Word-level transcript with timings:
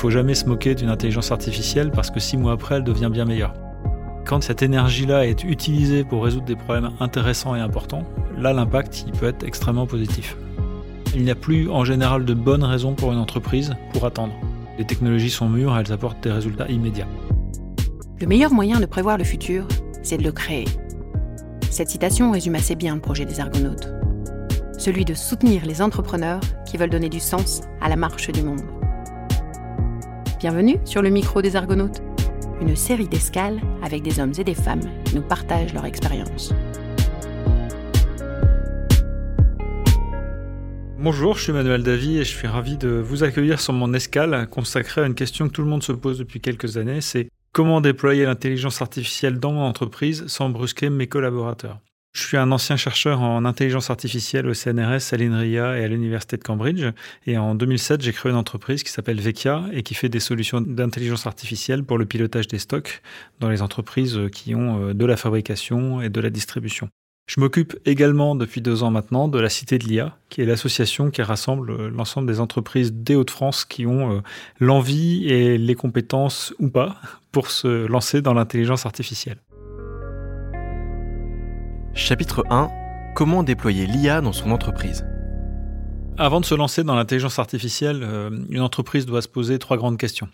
faut 0.00 0.08
jamais 0.08 0.34
se 0.34 0.46
moquer 0.46 0.74
d'une 0.74 0.88
intelligence 0.88 1.30
artificielle 1.30 1.90
parce 1.90 2.10
que 2.10 2.20
six 2.20 2.38
mois 2.38 2.52
après, 2.52 2.76
elle 2.76 2.84
devient 2.84 3.10
bien 3.12 3.26
meilleure. 3.26 3.52
Quand 4.24 4.42
cette 4.42 4.62
énergie-là 4.62 5.26
est 5.26 5.44
utilisée 5.44 6.04
pour 6.04 6.24
résoudre 6.24 6.46
des 6.46 6.56
problèmes 6.56 6.92
intéressants 7.00 7.54
et 7.54 7.60
importants, 7.60 8.04
là, 8.34 8.54
l'impact, 8.54 9.04
il 9.06 9.12
peut 9.12 9.26
être 9.26 9.44
extrêmement 9.44 9.86
positif. 9.86 10.38
Il 11.14 11.22
n'y 11.22 11.30
a 11.30 11.34
plus 11.34 11.68
en 11.68 11.84
général 11.84 12.24
de 12.24 12.32
bonnes 12.32 12.64
raisons 12.64 12.94
pour 12.94 13.12
une 13.12 13.18
entreprise 13.18 13.74
pour 13.92 14.06
attendre. 14.06 14.32
Les 14.78 14.86
technologies 14.86 15.28
sont 15.28 15.50
mûres, 15.50 15.76
elles 15.76 15.92
apportent 15.92 16.22
des 16.22 16.32
résultats 16.32 16.68
immédiats. 16.68 17.08
Le 18.18 18.26
meilleur 18.26 18.54
moyen 18.54 18.80
de 18.80 18.86
prévoir 18.86 19.18
le 19.18 19.24
futur, 19.24 19.68
c'est 20.02 20.16
de 20.16 20.24
le 20.24 20.32
créer. 20.32 20.64
Cette 21.68 21.90
citation 21.90 22.30
résume 22.30 22.54
assez 22.54 22.74
bien 22.74 22.94
le 22.94 23.02
projet 23.02 23.26
des 23.26 23.38
Argonautes. 23.38 23.92
Celui 24.78 25.04
de 25.04 25.12
soutenir 25.12 25.66
les 25.66 25.82
entrepreneurs 25.82 26.40
qui 26.64 26.78
veulent 26.78 26.88
donner 26.88 27.10
du 27.10 27.20
sens 27.20 27.60
à 27.82 27.90
la 27.90 27.96
marche 27.96 28.30
du 28.30 28.42
monde. 28.42 28.79
Bienvenue 30.40 30.78
sur 30.86 31.02
le 31.02 31.10
micro 31.10 31.42
des 31.42 31.54
Argonautes, 31.54 32.00
une 32.62 32.74
série 32.74 33.06
d'escales 33.06 33.60
avec 33.82 34.02
des 34.02 34.20
hommes 34.20 34.32
et 34.38 34.42
des 34.42 34.54
femmes 34.54 34.80
qui 35.04 35.16
nous 35.16 35.20
partagent 35.20 35.74
leur 35.74 35.84
expérience. 35.84 36.54
Bonjour, 40.98 41.36
je 41.36 41.42
suis 41.42 41.52
Manuel 41.52 41.82
Davy 41.82 42.16
et 42.16 42.24
je 42.24 42.34
suis 42.34 42.46
ravi 42.46 42.78
de 42.78 42.88
vous 42.88 43.22
accueillir 43.22 43.60
sur 43.60 43.74
mon 43.74 43.92
escale 43.92 44.48
consacrée 44.48 45.02
à 45.02 45.06
une 45.06 45.14
question 45.14 45.46
que 45.46 45.52
tout 45.52 45.60
le 45.60 45.68
monde 45.68 45.82
se 45.82 45.92
pose 45.92 46.18
depuis 46.18 46.40
quelques 46.40 46.78
années, 46.78 47.02
c'est 47.02 47.28
comment 47.52 47.82
déployer 47.82 48.24
l'intelligence 48.24 48.80
artificielle 48.80 49.40
dans 49.40 49.52
mon 49.52 49.64
entreprise 49.64 50.26
sans 50.26 50.48
brusquer 50.48 50.88
mes 50.88 51.06
collaborateurs. 51.06 51.80
Je 52.12 52.24
suis 52.24 52.36
un 52.36 52.50
ancien 52.50 52.76
chercheur 52.76 53.20
en 53.20 53.44
intelligence 53.44 53.88
artificielle 53.88 54.48
au 54.48 54.54
CNRS, 54.54 55.12
à 55.12 55.16
l'INRIA 55.16 55.78
et 55.78 55.84
à 55.84 55.88
l'Université 55.88 56.36
de 56.36 56.42
Cambridge. 56.42 56.84
Et 57.26 57.38
en 57.38 57.54
2007, 57.54 58.02
j'ai 58.02 58.12
créé 58.12 58.32
une 58.32 58.38
entreprise 58.38 58.82
qui 58.82 58.90
s'appelle 58.90 59.20
Vecchia 59.20 59.64
et 59.72 59.84
qui 59.84 59.94
fait 59.94 60.08
des 60.08 60.18
solutions 60.18 60.60
d'intelligence 60.60 61.28
artificielle 61.28 61.84
pour 61.84 61.98
le 61.98 62.06
pilotage 62.06 62.48
des 62.48 62.58
stocks 62.58 63.00
dans 63.38 63.48
les 63.48 63.62
entreprises 63.62 64.18
qui 64.32 64.56
ont 64.56 64.88
euh, 64.88 64.94
de 64.94 65.04
la 65.04 65.16
fabrication 65.16 66.02
et 66.02 66.08
de 66.08 66.20
la 66.20 66.30
distribution. 66.30 66.88
Je 67.28 67.38
m'occupe 67.38 67.78
également 67.86 68.34
depuis 68.34 68.60
deux 68.60 68.82
ans 68.82 68.90
maintenant 68.90 69.28
de 69.28 69.38
la 69.38 69.48
Cité 69.48 69.78
de 69.78 69.84
l'IA, 69.84 70.18
qui 70.30 70.40
est 70.40 70.44
l'association 70.44 71.12
qui 71.12 71.22
rassemble 71.22 71.70
euh, 71.70 71.90
l'ensemble 71.90 72.26
des 72.26 72.40
entreprises 72.40 72.92
des 72.92 73.14
Hauts-de-France 73.14 73.64
qui 73.64 73.86
ont 73.86 74.16
euh, 74.16 74.20
l'envie 74.58 75.28
et 75.28 75.58
les 75.58 75.74
compétences 75.76 76.52
ou 76.58 76.70
pas 76.70 76.96
pour 77.30 77.52
se 77.52 77.86
lancer 77.86 78.20
dans 78.20 78.34
l'intelligence 78.34 78.84
artificielle. 78.84 79.38
Chapitre 81.94 82.44
1 82.50 82.70
Comment 83.16 83.42
déployer 83.42 83.86
l'IA 83.86 84.20
dans 84.20 84.32
son 84.32 84.52
entreprise 84.52 85.04
avant 86.18 86.40
de 86.40 86.44
se 86.44 86.54
lancer 86.54 86.84
dans 86.84 86.96
l'intelligence 86.96 87.38
artificielle, 87.38 88.02
euh, 88.02 88.28
une 88.50 88.60
entreprise 88.60 89.06
doit 89.06 89.22
se 89.22 89.28
poser 89.28 89.58
trois 89.58 89.78
grandes 89.78 89.96
questions. 89.96 90.28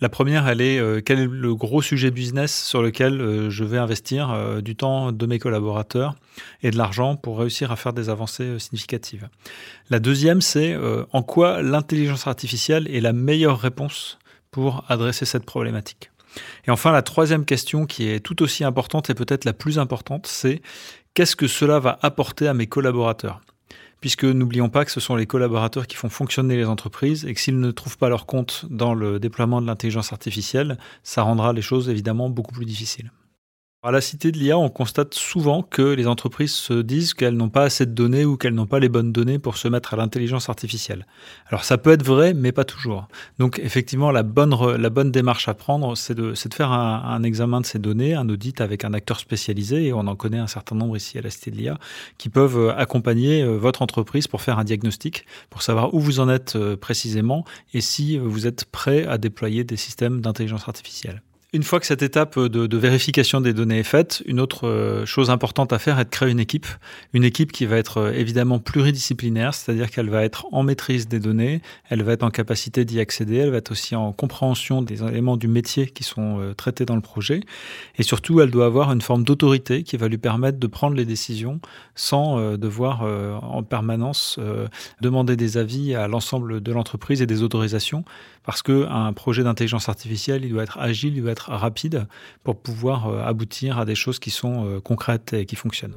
La 0.00 0.08
première, 0.08 0.46
elle 0.46 0.60
est 0.60 0.78
euh, 0.78 1.00
quel 1.04 1.18
est 1.18 1.26
le 1.26 1.56
gros 1.56 1.82
sujet 1.82 2.12
business 2.12 2.64
sur 2.64 2.82
lequel 2.82 3.20
euh, 3.20 3.50
je 3.50 3.64
vais 3.64 3.78
investir 3.78 4.62
du 4.62 4.76
temps 4.76 5.10
de 5.10 5.26
mes 5.26 5.40
collaborateurs 5.40 6.14
et 6.62 6.70
de 6.70 6.76
l'argent 6.76 7.16
pour 7.16 7.40
réussir 7.40 7.72
à 7.72 7.76
faire 7.76 7.92
des 7.92 8.10
avancées 8.10 8.60
significatives. 8.60 9.28
La 9.90 9.98
deuxième, 9.98 10.40
c'est 10.40 10.76
en 11.12 11.22
quoi 11.24 11.62
l'intelligence 11.62 12.28
artificielle 12.28 12.86
est 12.94 13.00
la 13.00 13.12
meilleure 13.12 13.58
réponse 13.58 14.20
pour 14.52 14.84
adresser 14.88 15.24
cette 15.24 15.44
problématique. 15.44 16.12
Et 16.66 16.70
enfin, 16.70 16.92
la 16.92 17.02
troisième 17.02 17.44
question 17.44 17.86
qui 17.86 18.08
est 18.08 18.20
tout 18.20 18.42
aussi 18.42 18.64
importante 18.64 19.10
et 19.10 19.14
peut-être 19.14 19.44
la 19.44 19.52
plus 19.52 19.78
importante, 19.78 20.26
c'est 20.26 20.62
qu'est-ce 21.14 21.36
que 21.36 21.46
cela 21.46 21.78
va 21.78 21.98
apporter 22.02 22.48
à 22.48 22.54
mes 22.54 22.66
collaborateurs? 22.66 23.40
Puisque 24.00 24.24
n'oublions 24.24 24.68
pas 24.68 24.84
que 24.84 24.90
ce 24.90 25.00
sont 25.00 25.16
les 25.16 25.26
collaborateurs 25.26 25.86
qui 25.86 25.96
font 25.96 26.10
fonctionner 26.10 26.56
les 26.56 26.66
entreprises 26.66 27.24
et 27.24 27.32
que 27.32 27.40
s'ils 27.40 27.58
ne 27.58 27.70
trouvent 27.70 27.96
pas 27.96 28.10
leur 28.10 28.26
compte 28.26 28.66
dans 28.68 28.94
le 28.94 29.18
déploiement 29.18 29.62
de 29.62 29.66
l'intelligence 29.66 30.12
artificielle, 30.12 30.78
ça 31.02 31.22
rendra 31.22 31.52
les 31.52 31.62
choses 31.62 31.88
évidemment 31.88 32.28
beaucoup 32.28 32.52
plus 32.52 32.66
difficiles. 32.66 33.10
À 33.86 33.90
la 33.90 34.00
cité 34.00 34.32
de 34.32 34.38
l'IA, 34.38 34.56
on 34.56 34.70
constate 34.70 35.12
souvent 35.12 35.60
que 35.60 35.82
les 35.82 36.06
entreprises 36.06 36.54
se 36.54 36.72
disent 36.72 37.12
qu'elles 37.12 37.36
n'ont 37.36 37.50
pas 37.50 37.64
assez 37.64 37.84
de 37.84 37.90
données 37.90 38.24
ou 38.24 38.38
qu'elles 38.38 38.54
n'ont 38.54 38.64
pas 38.64 38.78
les 38.78 38.88
bonnes 38.88 39.12
données 39.12 39.38
pour 39.38 39.58
se 39.58 39.68
mettre 39.68 39.92
à 39.92 39.98
l'intelligence 39.98 40.48
artificielle. 40.48 41.06
Alors 41.48 41.64
ça 41.64 41.76
peut 41.76 41.90
être 41.92 42.02
vrai, 42.02 42.32
mais 42.32 42.50
pas 42.50 42.64
toujours. 42.64 43.08
Donc 43.38 43.60
effectivement, 43.62 44.10
la 44.10 44.22
bonne, 44.22 45.10
démarche 45.10 45.48
à 45.48 45.54
prendre, 45.54 45.98
c'est 45.98 46.14
de, 46.14 46.32
faire 46.54 46.72
un, 46.72 47.02
un, 47.04 47.22
examen 47.24 47.60
de 47.60 47.66
ces 47.66 47.78
données, 47.78 48.14
un 48.14 48.26
audit 48.30 48.62
avec 48.62 48.86
un 48.86 48.94
acteur 48.94 49.20
spécialisé, 49.20 49.88
et 49.88 49.92
on 49.92 50.06
en 50.06 50.16
connaît 50.16 50.38
un 50.38 50.46
certain 50.46 50.76
nombre 50.76 50.96
ici 50.96 51.18
à 51.18 51.20
la 51.20 51.28
cité 51.28 51.50
de 51.50 51.56
l'IA, 51.56 51.78
qui 52.16 52.30
peuvent 52.30 52.56
euh, 52.56 52.74
accompagner 52.74 53.42
euh, 53.42 53.58
votre 53.58 53.82
entreprise 53.82 54.28
pour 54.28 54.40
faire 54.40 54.58
un 54.58 54.64
diagnostic, 54.64 55.26
pour 55.50 55.60
savoir 55.60 55.92
où 55.92 56.00
vous 56.00 56.20
en 56.20 56.30
êtes 56.30 56.56
euh, 56.56 56.74
précisément 56.74 57.44
et 57.74 57.82
si 57.82 58.16
vous 58.16 58.46
êtes 58.46 58.64
prêt 58.64 59.04
à 59.06 59.18
déployer 59.18 59.62
des 59.62 59.76
systèmes 59.76 60.22
d'intelligence 60.22 60.68
artificielle. 60.68 61.20
Une 61.54 61.62
fois 61.62 61.78
que 61.78 61.86
cette 61.86 62.02
étape 62.02 62.36
de, 62.36 62.76
vérification 62.76 63.40
des 63.40 63.52
données 63.52 63.78
est 63.78 63.84
faite, 63.84 64.24
une 64.26 64.40
autre 64.40 64.66
euh, 64.66 65.06
chose 65.06 65.30
importante 65.30 65.72
à 65.72 65.78
faire 65.78 66.00
est 66.00 66.04
de 66.04 66.10
créer 66.10 66.28
une 66.28 66.40
équipe. 66.40 66.66
Une 67.12 67.22
équipe 67.22 67.52
qui 67.52 67.64
va 67.64 67.76
être 67.76 67.98
euh, 67.98 68.12
évidemment 68.12 68.58
pluridisciplinaire, 68.58 69.54
c'est-à-dire 69.54 69.88
qu'elle 69.88 70.10
va 70.10 70.24
être 70.24 70.46
en 70.50 70.64
maîtrise 70.64 71.06
des 71.06 71.20
données, 71.20 71.62
elle 71.88 72.02
va 72.02 72.10
être 72.10 72.24
en 72.24 72.30
capacité 72.30 72.84
d'y 72.84 72.98
accéder, 72.98 73.36
elle 73.36 73.50
va 73.50 73.58
être 73.58 73.70
aussi 73.70 73.94
en 73.94 74.10
compréhension 74.10 74.82
des 74.82 75.04
éléments 75.04 75.36
du 75.36 75.46
métier 75.46 75.86
qui 75.86 76.02
sont 76.02 76.40
euh, 76.40 76.54
traités 76.54 76.86
dans 76.86 76.96
le 76.96 77.02
projet. 77.02 77.38
Et 77.98 78.02
surtout, 78.02 78.40
elle 78.40 78.50
doit 78.50 78.66
avoir 78.66 78.90
une 78.90 79.00
forme 79.00 79.22
d'autorité 79.22 79.84
qui 79.84 79.96
va 79.96 80.08
lui 80.08 80.18
permettre 80.18 80.58
de 80.58 80.66
prendre 80.66 80.96
les 80.96 81.04
décisions 81.04 81.60
sans 81.94 82.56
devoir 82.56 83.02
en 83.44 83.62
permanence 83.62 84.40
demander 85.00 85.36
des 85.36 85.56
avis 85.56 85.94
à 85.94 86.08
l'ensemble 86.08 86.60
de 86.60 86.72
l'entreprise 86.72 87.22
et 87.22 87.26
des 87.26 87.42
autorisations, 87.42 88.04
parce 88.44 88.62
qu'un 88.62 89.12
projet 89.12 89.42
d'intelligence 89.42 89.88
artificielle, 89.88 90.44
il 90.44 90.50
doit 90.50 90.62
être 90.62 90.78
agile, 90.78 91.16
il 91.16 91.22
doit 91.22 91.32
être 91.32 91.50
rapide 91.50 92.06
pour 92.44 92.60
pouvoir 92.60 93.08
euh, 93.08 93.22
aboutir 93.22 93.78
à 93.78 93.84
des 93.84 93.94
choses 93.94 94.18
qui 94.18 94.30
sont 94.30 94.66
euh, 94.66 94.80
concrètes 94.80 95.32
et 95.32 95.46
qui 95.46 95.56
fonctionnent. 95.56 95.96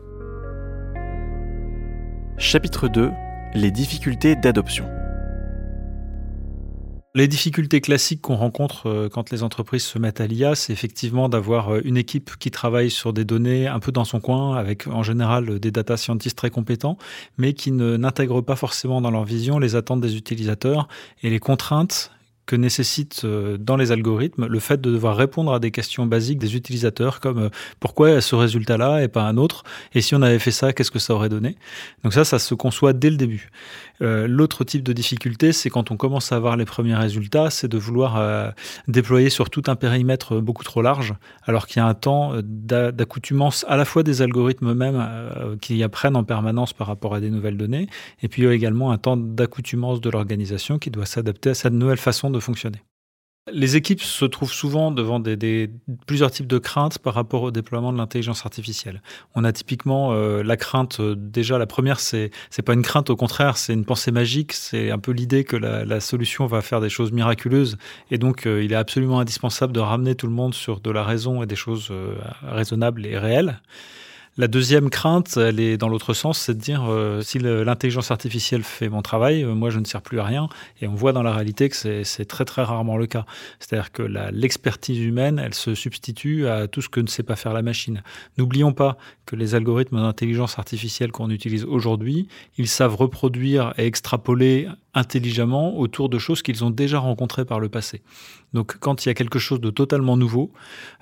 Chapitre 2.37 2.87
2 2.87 3.11
Les 3.53 3.71
difficultés 3.71 4.35
d'adoption. 4.35 4.85
Les 7.15 7.27
difficultés 7.27 7.81
classiques 7.81 8.21
qu'on 8.21 8.35
rencontre 8.35 8.87
euh, 8.87 9.09
quand 9.09 9.31
les 9.31 9.43
entreprises 9.43 9.83
se 9.83 9.99
mettent 9.99 10.21
à 10.21 10.27
l'IA, 10.27 10.55
c'est 10.55 10.71
effectivement 10.71 11.27
d'avoir 11.27 11.75
une 11.77 11.97
équipe 11.97 12.37
qui 12.37 12.51
travaille 12.51 12.91
sur 12.91 13.11
des 13.11 13.25
données 13.25 13.67
un 13.67 13.79
peu 13.79 13.91
dans 13.91 14.05
son 14.05 14.21
coin, 14.21 14.55
avec 14.55 14.87
en 14.87 15.03
général 15.03 15.59
des 15.59 15.71
data 15.71 15.97
scientists 15.97 16.37
très 16.37 16.51
compétents, 16.51 16.97
mais 17.37 17.51
qui 17.51 17.73
n'intègrent 17.73 18.41
pas 18.41 18.55
forcément 18.55 19.01
dans 19.01 19.11
leur 19.11 19.25
vision 19.25 19.59
les 19.59 19.75
attentes 19.75 19.99
des 19.99 20.15
utilisateurs 20.15 20.87
et 21.23 21.29
les 21.29 21.39
contraintes 21.39 22.11
que 22.47 22.55
nécessite 22.55 23.21
euh, 23.25 23.57
dans 23.59 23.75
les 23.75 23.91
algorithmes 23.91 24.47
le 24.47 24.59
fait 24.59 24.81
de 24.81 24.89
devoir 24.89 25.15
répondre 25.15 25.53
à 25.53 25.59
des 25.59 25.69
questions 25.69 26.05
basiques 26.07 26.39
des 26.39 26.55
utilisateurs 26.55 27.19
comme 27.19 27.39
euh, 27.39 27.49
pourquoi 27.79 28.21
ce 28.21 28.35
résultat-là 28.35 29.03
et 29.03 29.09
pas 29.09 29.23
un 29.23 29.37
autre 29.37 29.63
et 29.93 30.01
si 30.01 30.15
on 30.15 30.21
avait 30.21 30.39
fait 30.39 30.51
ça, 30.51 30.73
qu'est-ce 30.73 30.89
que 30.89 30.97
ça 30.97 31.13
aurait 31.13 31.29
donné? 31.29 31.57
Donc 32.03 32.13
ça, 32.13 32.23
ça 32.23 32.39
se 32.39 32.55
conçoit 32.55 32.93
dès 32.93 33.09
le 33.09 33.17
début. 33.17 33.51
Euh, 34.01 34.27
l'autre 34.27 34.63
type 34.63 34.83
de 34.83 34.93
difficulté, 34.93 35.51
c'est 35.51 35.69
quand 35.69 35.91
on 35.91 35.97
commence 35.97 36.31
à 36.31 36.37
avoir 36.37 36.55
les 36.55 36.65
premiers 36.65 36.95
résultats, 36.95 37.49
c'est 37.49 37.67
de 37.67 37.77
vouloir 37.77 38.53
déployer 38.87 39.29
sur 39.29 39.49
tout 39.49 39.63
un 39.67 39.75
périmètre 39.75 40.39
beaucoup 40.39 40.63
trop 40.63 40.81
large, 40.81 41.15
alors 41.45 41.67
qu'il 41.67 41.77
y 41.77 41.83
a 41.83 41.87
un 41.87 41.93
temps 41.93 42.33
d'accoutumance 42.43 43.65
à 43.67 43.75
la 43.75 43.83
fois 43.83 44.03
des 44.03 44.21
algorithmes 44.21 44.69
eux-mêmes 44.69 45.57
qui 45.59 45.83
apprennent 45.83 46.15
en 46.15 46.23
permanence 46.23 46.73
par 46.73 46.87
rapport 46.87 47.13
à 47.13 47.19
des 47.19 47.29
nouvelles 47.29 47.57
données, 47.57 47.87
et 48.21 48.27
puis 48.27 48.45
également 48.45 48.91
un 48.91 48.97
temps 48.97 49.17
d'accoutumance 49.17 49.99
de 49.99 50.09
l'organisation 50.09 50.79
qui 50.79 50.91
doit 50.91 51.05
s'adapter 51.05 51.49
à 51.49 51.53
cette 51.53 51.73
nouvelle 51.73 51.97
façon 51.97 52.29
de 52.29 52.36
fonctionner. 52.39 52.81
Les 53.49 53.77
équipes 53.77 54.01
se 54.01 54.25
trouvent 54.25 54.51
souvent 54.51 54.91
devant 54.91 55.21
des, 55.21 55.69
plusieurs 56.05 56.31
types 56.31 56.47
de 56.47 56.57
craintes 56.57 56.99
par 56.99 57.13
rapport 57.13 57.43
au 57.43 57.51
déploiement 57.51 57.93
de 57.93 57.97
l'intelligence 57.97 58.45
artificielle. 58.45 59.01
On 59.35 59.45
a 59.45 59.53
typiquement 59.53 60.11
euh, 60.11 60.43
la 60.43 60.57
crainte, 60.57 60.99
euh, 60.99 61.15
déjà 61.17 61.57
la 61.57 61.65
première, 61.65 62.01
c'est 62.01 62.31
c'est 62.49 62.61
pas 62.61 62.73
une 62.73 62.81
crainte, 62.81 63.09
au 63.09 63.15
contraire, 63.15 63.55
c'est 63.55 63.73
une 63.73 63.85
pensée 63.85 64.11
magique. 64.11 64.51
C'est 64.51 64.91
un 64.91 64.99
peu 64.99 65.11
l'idée 65.11 65.45
que 65.45 65.55
la, 65.55 65.99
solution 66.01 66.45
va 66.45 66.61
faire 66.61 66.81
des 66.81 66.89
choses 66.89 67.11
miraculeuses, 67.11 67.77
et 68.11 68.17
donc 68.17 68.45
euh, 68.45 68.63
il 68.63 68.73
est 68.73 68.75
absolument 68.75 69.19
indispensable 69.19 69.71
de 69.71 69.79
ramener 69.79 70.15
tout 70.15 70.27
le 70.27 70.33
monde 70.33 70.53
sur 70.53 70.81
de 70.81 70.91
la 70.91 71.03
raison 71.03 71.41
et 71.41 71.45
des 71.45 71.55
choses 71.55 71.91
raisonnables 72.43 73.05
et 73.05 73.17
réelles. 73.17 73.61
La 74.39 74.47
deuxième 74.47 74.91
crainte, 74.91 75.35
elle 75.37 75.59
est 75.59 75.77
dans 75.77 75.89
l'autre 75.89 76.13
sens, 76.13 76.37
c'est 76.37 76.53
de 76.53 76.59
dire 76.59 76.85
euh, 76.91 77.21
si 77.21 77.39
l'intelligence 77.39 78.11
artificielle 78.11 78.61
fait 78.61 78.87
mon 78.87 79.01
travail, 79.01 79.41
euh, 79.41 79.55
moi 79.55 79.71
je 79.71 79.79
ne 79.79 79.85
sers 79.85 80.03
plus 80.03 80.19
à 80.19 80.25
rien. 80.25 80.47
Et 80.79 80.87
on 80.87 80.93
voit 80.93 81.11
dans 81.11 81.23
la 81.23 81.31
réalité 81.33 81.69
que 81.69 82.03
c'est 82.03 82.25
très 82.25 82.45
très 82.45 82.61
rarement 82.61 82.97
le 82.97 83.07
cas. 83.07 83.25
C'est-à-dire 83.59 83.91
que 83.91 84.03
l'expertise 84.31 84.99
humaine, 84.99 85.41
elle 85.43 85.55
se 85.55 85.73
substitue 85.73 86.47
à 86.47 86.67
tout 86.67 86.83
ce 86.83 86.89
que 86.89 86.99
ne 86.99 87.07
sait 87.07 87.23
pas 87.23 87.35
faire 87.35 87.51
la 87.51 87.63
machine. 87.63 88.03
N'oublions 88.37 88.73
pas 88.73 88.99
que 89.25 89.35
les 89.35 89.55
algorithmes 89.55 89.97
d'intelligence 89.97 90.59
artificielle 90.59 91.11
qu'on 91.11 91.31
utilise 91.31 91.65
aujourd'hui, 91.65 92.27
ils 92.59 92.67
savent 92.67 92.95
reproduire 92.95 93.73
et 93.79 93.87
extrapoler 93.87 94.67
intelligemment 94.97 95.77
autour 95.77 96.09
de 96.09 96.17
choses 96.17 96.41
qu'ils 96.41 96.63
ont 96.65 96.69
déjà 96.69 96.99
rencontrées 96.99 97.45
par 97.45 97.59
le 97.59 97.69
passé. 97.69 98.01
Donc 98.53 98.77
quand 98.79 99.05
il 99.05 99.09
y 99.09 99.11
a 99.11 99.13
quelque 99.13 99.39
chose 99.39 99.59
de 99.59 99.69
totalement 99.69 100.17
nouveau, 100.17 100.51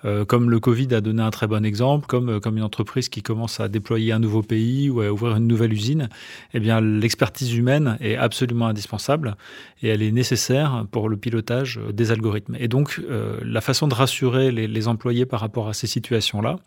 euh, 0.04 0.26
comme 0.26 0.50
le 0.50 0.60
Covid 0.60 0.94
a 0.96 1.02
donné 1.02 1.22
un 1.22 1.30
très 1.30 1.48
bon 1.48 1.64
exemple, 1.64 2.08
comme, 2.08 2.30
euh, 2.30 2.40
comme 2.40 2.58
une 2.58 2.64
entreprise 2.64 3.08
qui 3.08 3.22
commence 3.22 3.60
à 3.60 3.68
déployer 3.68 4.12
un 4.12 4.20
nouveau 4.20 4.42
pays 4.42 4.90
ou 4.90 5.02
à 5.02 5.12
ouvrir 5.12 5.36
une 5.36 5.48
nouvelle 5.48 5.72
usine, 5.72 6.10
eh 6.54 6.60
bien 6.60 6.82
l'expertise 6.82 7.54
humaine 7.56 7.98
est 8.02 8.16
absolument 8.16 8.68
indispensable 8.68 9.38
et 9.82 9.90
elle 9.90 10.02
est 10.02 10.12
nécessaire 10.12 10.86
pour 10.92 11.08
le 11.08 11.18
pilotage 11.18 11.80
des 11.94 12.12
algorithmes. 12.12 12.56
Et 12.60 12.68
donc 12.68 13.02
euh, 13.10 13.38
la 13.44 13.62
façon 13.62 13.88
de 13.88 13.94
rassurer 13.94 14.52
les, 14.52 14.68
les, 14.68 14.88
employés 14.88 15.26
par 15.26 15.40
rapport 15.40 15.68
à 15.68 15.74
ces 15.74 15.88
situations-là, 15.88 16.58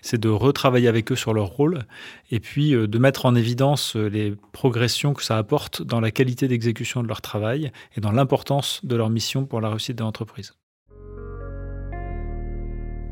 c'est 0.00 0.20
de 0.20 0.28
retravailler 0.28 0.88
avec 0.88 1.12
eux 1.12 1.16
sur 1.16 1.34
leur 1.34 1.46
rôle 1.46 1.80
et 2.30 2.40
puis 2.40 2.70
de 2.70 2.98
mettre 2.98 3.26
en 3.26 3.34
évidence 3.34 3.96
les 3.96 4.34
progressions 4.52 5.12
que 5.12 5.22
ça 5.22 5.36
apporte 5.36 5.82
dans 5.82 6.00
la 6.00 6.10
qualité 6.10 6.48
d'exécution 6.48 6.75
de 6.76 7.08
leur 7.08 7.20
travail 7.20 7.72
et 7.96 8.00
dans 8.00 8.12
l'importance 8.12 8.80
de 8.84 8.96
leur 8.96 9.10
mission 9.10 9.46
pour 9.46 9.60
la 9.60 9.70
réussite 9.70 9.96
de 9.96 10.02
l'entreprise. 10.02 10.54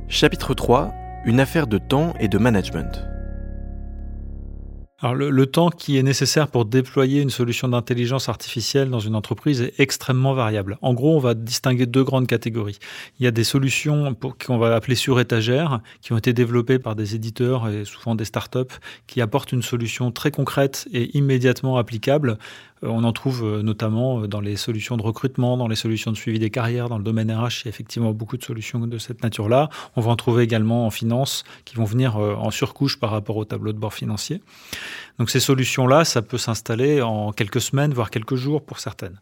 Chapitre 0.09 0.55
3 0.55 0.93
Une 1.25 1.41
affaire 1.41 1.67
de 1.67 1.79
temps 1.79 2.15
et 2.21 2.29
de 2.29 2.39
management. 2.39 3.05
Alors 5.05 5.17
le, 5.17 5.47
temps 5.47 5.69
qui 5.69 5.99
est 5.99 6.03
nécessaire 6.03 6.49
pour 6.49 6.65
déployer 6.65 7.21
une 7.21 7.29
solution 7.29 7.69
d'intelligence 7.69 8.31
artificielle 8.31 8.89
dans 8.89 9.01
une 9.01 9.15
entreprise 9.15 9.61
est 9.61 9.75
extrêmement 9.79 10.33
variable. 10.33 10.79
En 10.81 10.95
gros, 10.95 11.15
on 11.15 11.19
va 11.19 11.35
distinguer 11.35 11.85
deux 11.85 12.05
grandes 12.05 12.27
catégories. 12.27 12.79
Il 13.19 13.25
y 13.25 13.27
a 13.27 13.31
des 13.31 13.45
solutions 13.45 14.17
qu'on 14.47 14.57
va 14.57 14.75
appeler 14.75 14.95
sur 14.95 15.21
étagère, 15.21 15.81
qui 16.01 16.15
ont 16.15 16.17
été 16.17 16.33
développées 16.33 16.79
par 16.79 16.97
des 16.97 17.15
éditeurs 17.15 17.69
et 17.69 17.85
souvent 17.85 18.15
des 18.15 18.25
startups, 18.25 18.79
qui 19.07 19.21
apportent 19.21 19.53
une 19.53 19.63
solution 19.63 20.11
très 20.11 20.31
concrète 20.31 20.89
et 20.91 21.15
immédiatement 21.19 21.77
applicable 21.77 22.39
on 22.85 23.05
en 23.05 23.13
trouve 23.13 23.45
euh, 23.45 23.63
notamment 23.63 24.21
euh, 24.21 24.29
dans 24.29 24.41
les 24.41 24.57
solutions 24.57 24.97
de 24.97 25.03
recrutement, 25.03 25.57
dans 25.57 25.69
les 25.69 25.77
solutions 25.77 26.13
de 26.13 26.17
suivi 26.17 26.39
des 26.39 26.51
carrières, 26.51 26.89
dans 26.89 26.99
le 26.99 27.05
domaine 27.05 27.31
RH, 27.31 27.63
il 27.63 27.65
y 27.65 27.69
a 27.69 27.71
effectivement 27.71 28.13
beaucoup 28.13 28.37
de 28.37 28.45
solutions 28.45 28.87
de 28.87 28.99
cette 28.99 29.23
nature-là. 29.23 29.69
On 29.97 30.01
va 30.01 30.11
en 30.11 30.17
trouver 30.17 30.45
également 30.45 30.87
en 30.87 30.91
finance 30.91 31.45
qui 31.65 31.77
vont 31.77 31.85
venir 31.85 32.17
en 32.17 32.51
surcouche 32.51 32.99
par 32.99 33.11
rapport 33.11 33.37
au 33.37 33.45
tableau 33.45 33.73
de 33.73 33.79
bord 33.79 33.95
financier. 33.95 34.41
Donc 35.19 35.31
ces 35.31 35.41
solutions-là, 35.41 36.05
ça 36.05 36.23
peut 36.23 36.39
s'installer 36.39 37.03
en 37.03 37.33
quelques 37.33 37.61
semaines, 37.61 37.93
voire 37.93 38.11
quelques 38.11 38.37
jours 38.37 38.63
pour 38.63 38.79
certaines. 38.79 39.21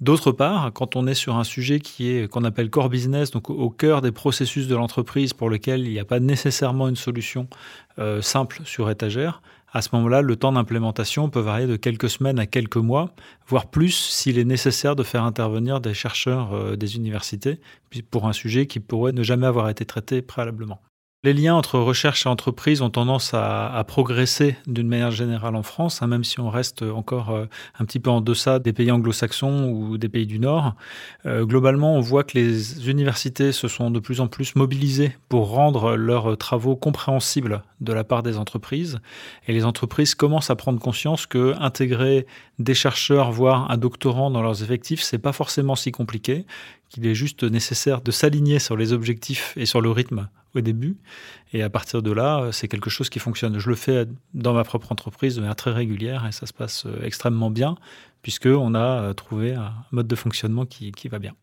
D'autre 0.00 0.32
part, 0.32 0.72
quand 0.72 0.96
on 0.96 1.06
est 1.06 1.14
sur 1.14 1.36
un 1.36 1.44
sujet 1.44 1.78
qui 1.78 2.10
est 2.10 2.28
qu'on 2.28 2.44
appelle 2.44 2.70
core 2.70 2.88
business, 2.88 3.30
donc 3.30 3.50
au 3.50 3.68
cœur 3.68 4.00
des 4.00 4.12
processus 4.12 4.66
de 4.66 4.74
l'entreprise 4.74 5.34
pour 5.34 5.50
lequel 5.50 5.80
il 5.86 5.92
n'y 5.92 5.98
a 5.98 6.04
pas 6.04 6.20
nécessairement 6.20 6.88
une 6.88 6.96
solution 6.96 7.48
simple 8.22 8.62
sur 8.64 8.88
étagère, 8.88 9.42
à 9.72 9.82
ce 9.82 9.90
moment-là, 9.92 10.22
le 10.22 10.36
temps 10.36 10.52
d'implémentation 10.52 11.30
peut 11.30 11.40
varier 11.40 11.66
de 11.66 11.76
quelques 11.76 12.10
semaines 12.10 12.38
à 12.38 12.46
quelques 12.46 12.76
mois, 12.76 13.14
voire 13.46 13.70
plus 13.70 13.94
s'il 13.94 14.38
est 14.38 14.44
nécessaire 14.44 14.96
de 14.96 15.02
faire 15.02 15.24
intervenir 15.24 15.80
des 15.80 15.94
chercheurs 15.94 16.52
euh, 16.52 16.76
des 16.76 16.96
universités 16.96 17.60
pour 18.10 18.26
un 18.26 18.32
sujet 18.32 18.66
qui 18.66 18.80
pourrait 18.80 19.12
ne 19.12 19.22
jamais 19.22 19.46
avoir 19.46 19.68
été 19.68 19.84
traité 19.84 20.22
préalablement. 20.22 20.80
Les 21.22 21.34
liens 21.34 21.54
entre 21.54 21.78
recherche 21.78 22.24
et 22.24 22.30
entreprise 22.30 22.80
ont 22.80 22.88
tendance 22.88 23.34
à, 23.34 23.84
progresser 23.86 24.56
d'une 24.66 24.88
manière 24.88 25.10
générale 25.10 25.54
en 25.54 25.62
France, 25.62 26.00
hein, 26.00 26.06
même 26.06 26.24
si 26.24 26.40
on 26.40 26.48
reste 26.48 26.80
encore 26.80 27.28
euh, 27.28 27.44
un 27.78 27.84
petit 27.84 28.00
peu 28.00 28.08
en 28.08 28.22
deçà 28.22 28.58
des 28.58 28.72
pays 28.72 28.90
anglo-saxons 28.90 29.68
ou 29.68 29.98
des 29.98 30.08
pays 30.08 30.26
du 30.26 30.38
Nord. 30.38 30.76
Euh, 31.26 31.44
globalement, 31.44 31.94
on 31.94 32.00
voit 32.00 32.24
que 32.24 32.38
les 32.38 32.88
universités 32.88 33.52
se 33.52 33.68
sont 33.68 33.90
de 33.90 34.00
plus 34.00 34.22
en 34.22 34.28
plus 34.28 34.56
mobilisées 34.56 35.14
pour 35.28 35.50
rendre 35.50 35.94
leurs 35.94 36.38
travaux 36.38 36.74
compréhensibles 36.74 37.64
de 37.82 37.92
la 37.92 38.02
part 38.02 38.22
des 38.22 38.38
entreprises. 38.38 38.98
Et 39.46 39.52
les 39.52 39.66
entreprises 39.66 40.14
commencent 40.14 40.48
à 40.48 40.56
prendre 40.56 40.80
conscience 40.80 41.26
que 41.26 41.54
intégrer 41.60 42.26
des 42.58 42.74
chercheurs, 42.74 43.30
voire 43.30 43.70
un 43.70 43.76
doctorant 43.76 44.30
dans 44.30 44.40
leurs 44.40 44.62
effectifs, 44.62 45.02
c'est 45.02 45.18
pas 45.18 45.32
forcément 45.32 45.76
si 45.76 45.92
compliqué, 45.92 46.46
qu'il 46.90 47.06
est 47.06 47.14
juste 47.14 47.44
nécessaire 47.44 48.02
de 48.02 48.10
s'aligner 48.10 48.58
sur 48.58 48.76
les 48.76 48.92
objectifs 48.92 49.54
et 49.56 49.64
sur 49.64 49.80
le 49.80 49.90
rythme 49.90 50.28
au 50.54 50.60
début. 50.60 50.96
Et 51.52 51.62
à 51.62 51.70
partir 51.70 52.02
de 52.02 52.10
là, 52.10 52.50
c'est 52.52 52.68
quelque 52.68 52.90
chose 52.90 53.08
qui 53.08 53.20
fonctionne. 53.20 53.58
Je 53.58 53.68
le 53.68 53.76
fais 53.76 54.06
dans 54.34 54.52
ma 54.52 54.64
propre 54.64 54.92
entreprise 54.92 55.36
de 55.36 55.40
manière 55.40 55.56
très 55.56 55.70
régulière 55.70 56.26
et 56.26 56.32
ça 56.32 56.46
se 56.46 56.52
passe 56.52 56.84
euh, 56.86 57.02
extrêmement 57.02 57.50
bien 57.50 57.76
puisqu'on 58.22 58.74
a 58.74 59.02
euh, 59.02 59.12
trouvé 59.14 59.54
un 59.54 59.72
mode 59.92 60.08
de 60.08 60.16
fonctionnement 60.16 60.66
qui, 60.66 60.92
qui 60.92 61.08
va 61.08 61.18
bien. 61.18 61.34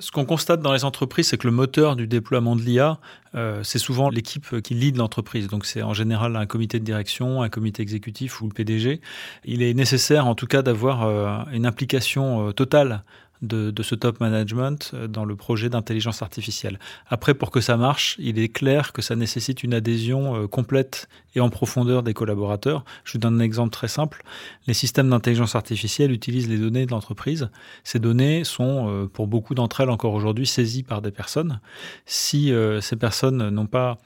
Ce 0.00 0.10
qu'on 0.10 0.24
constate 0.24 0.60
dans 0.60 0.72
les 0.72 0.84
entreprises, 0.84 1.28
c'est 1.28 1.38
que 1.38 1.46
le 1.46 1.52
moteur 1.52 1.94
du 1.94 2.08
déploiement 2.08 2.56
de 2.56 2.62
l'IA, 2.62 2.98
euh, 3.36 3.62
c'est 3.62 3.78
souvent 3.78 4.10
l'équipe 4.10 4.60
qui 4.60 4.74
lead 4.74 4.96
l'entreprise. 4.96 5.46
Donc 5.46 5.66
c'est 5.66 5.82
en 5.82 5.94
général 5.94 6.34
un 6.34 6.46
comité 6.46 6.80
de 6.80 6.84
direction, 6.84 7.42
un 7.42 7.48
comité 7.48 7.82
exécutif 7.82 8.40
ou 8.40 8.48
le 8.48 8.52
PDG. 8.52 9.00
Il 9.44 9.62
est 9.62 9.72
nécessaire 9.72 10.26
en 10.26 10.34
tout 10.34 10.48
cas 10.48 10.62
d'avoir 10.62 11.48
une 11.52 11.64
implication 11.64 12.52
totale 12.52 13.04
de, 13.42 13.82
ce 13.82 13.94
top 13.94 14.20
management 14.20 14.92
euh, 14.94 15.06
dans 15.06 15.24
le 15.24 15.36
projet 15.36 15.68
d'intelligence 15.68 16.22
artificielle. 16.22 16.78
Après, 17.08 17.34
pour 17.34 17.50
que 17.50 17.60
ça 17.60 17.76
marche, 17.76 18.16
il 18.18 18.38
est 18.38 18.48
clair 18.48 18.92
que 18.92 19.02
ça 19.02 19.16
nécessite 19.16 19.62
une 19.62 19.74
adhésion 19.74 20.36
euh, 20.36 20.46
complète 20.46 21.08
et 21.34 21.40
en 21.40 21.50
profondeur 21.50 22.02
des 22.02 22.14
collaborateurs. 22.14 22.84
Je 23.04 23.12
vous 23.12 23.18
donne 23.18 23.40
un 23.40 23.44
exemple 23.44 23.70
très 23.70 23.88
simple. 23.88 24.22
Les 24.66 24.74
systèmes 24.74 25.10
d'intelligence 25.10 25.54
artificielle 25.54 26.12
utilisent 26.12 26.48
les 26.48 26.58
données 26.58 26.86
de 26.86 26.90
l'entreprise. 26.90 27.50
Ces 27.82 27.98
données 27.98 28.44
sont, 28.44 28.88
euh, 28.88 29.06
pour 29.06 29.26
beaucoup 29.26 29.54
d'entre 29.54 29.80
elles 29.80 29.90
encore 29.90 30.14
aujourd'hui, 30.14 30.46
saisies 30.46 30.82
par 30.82 31.02
des 31.02 31.10
personnes. 31.10 31.60
Si 32.06 32.52
ces 32.80 32.96
personnes 32.96 33.48
n'ont 33.50 33.66
pas 33.66 33.98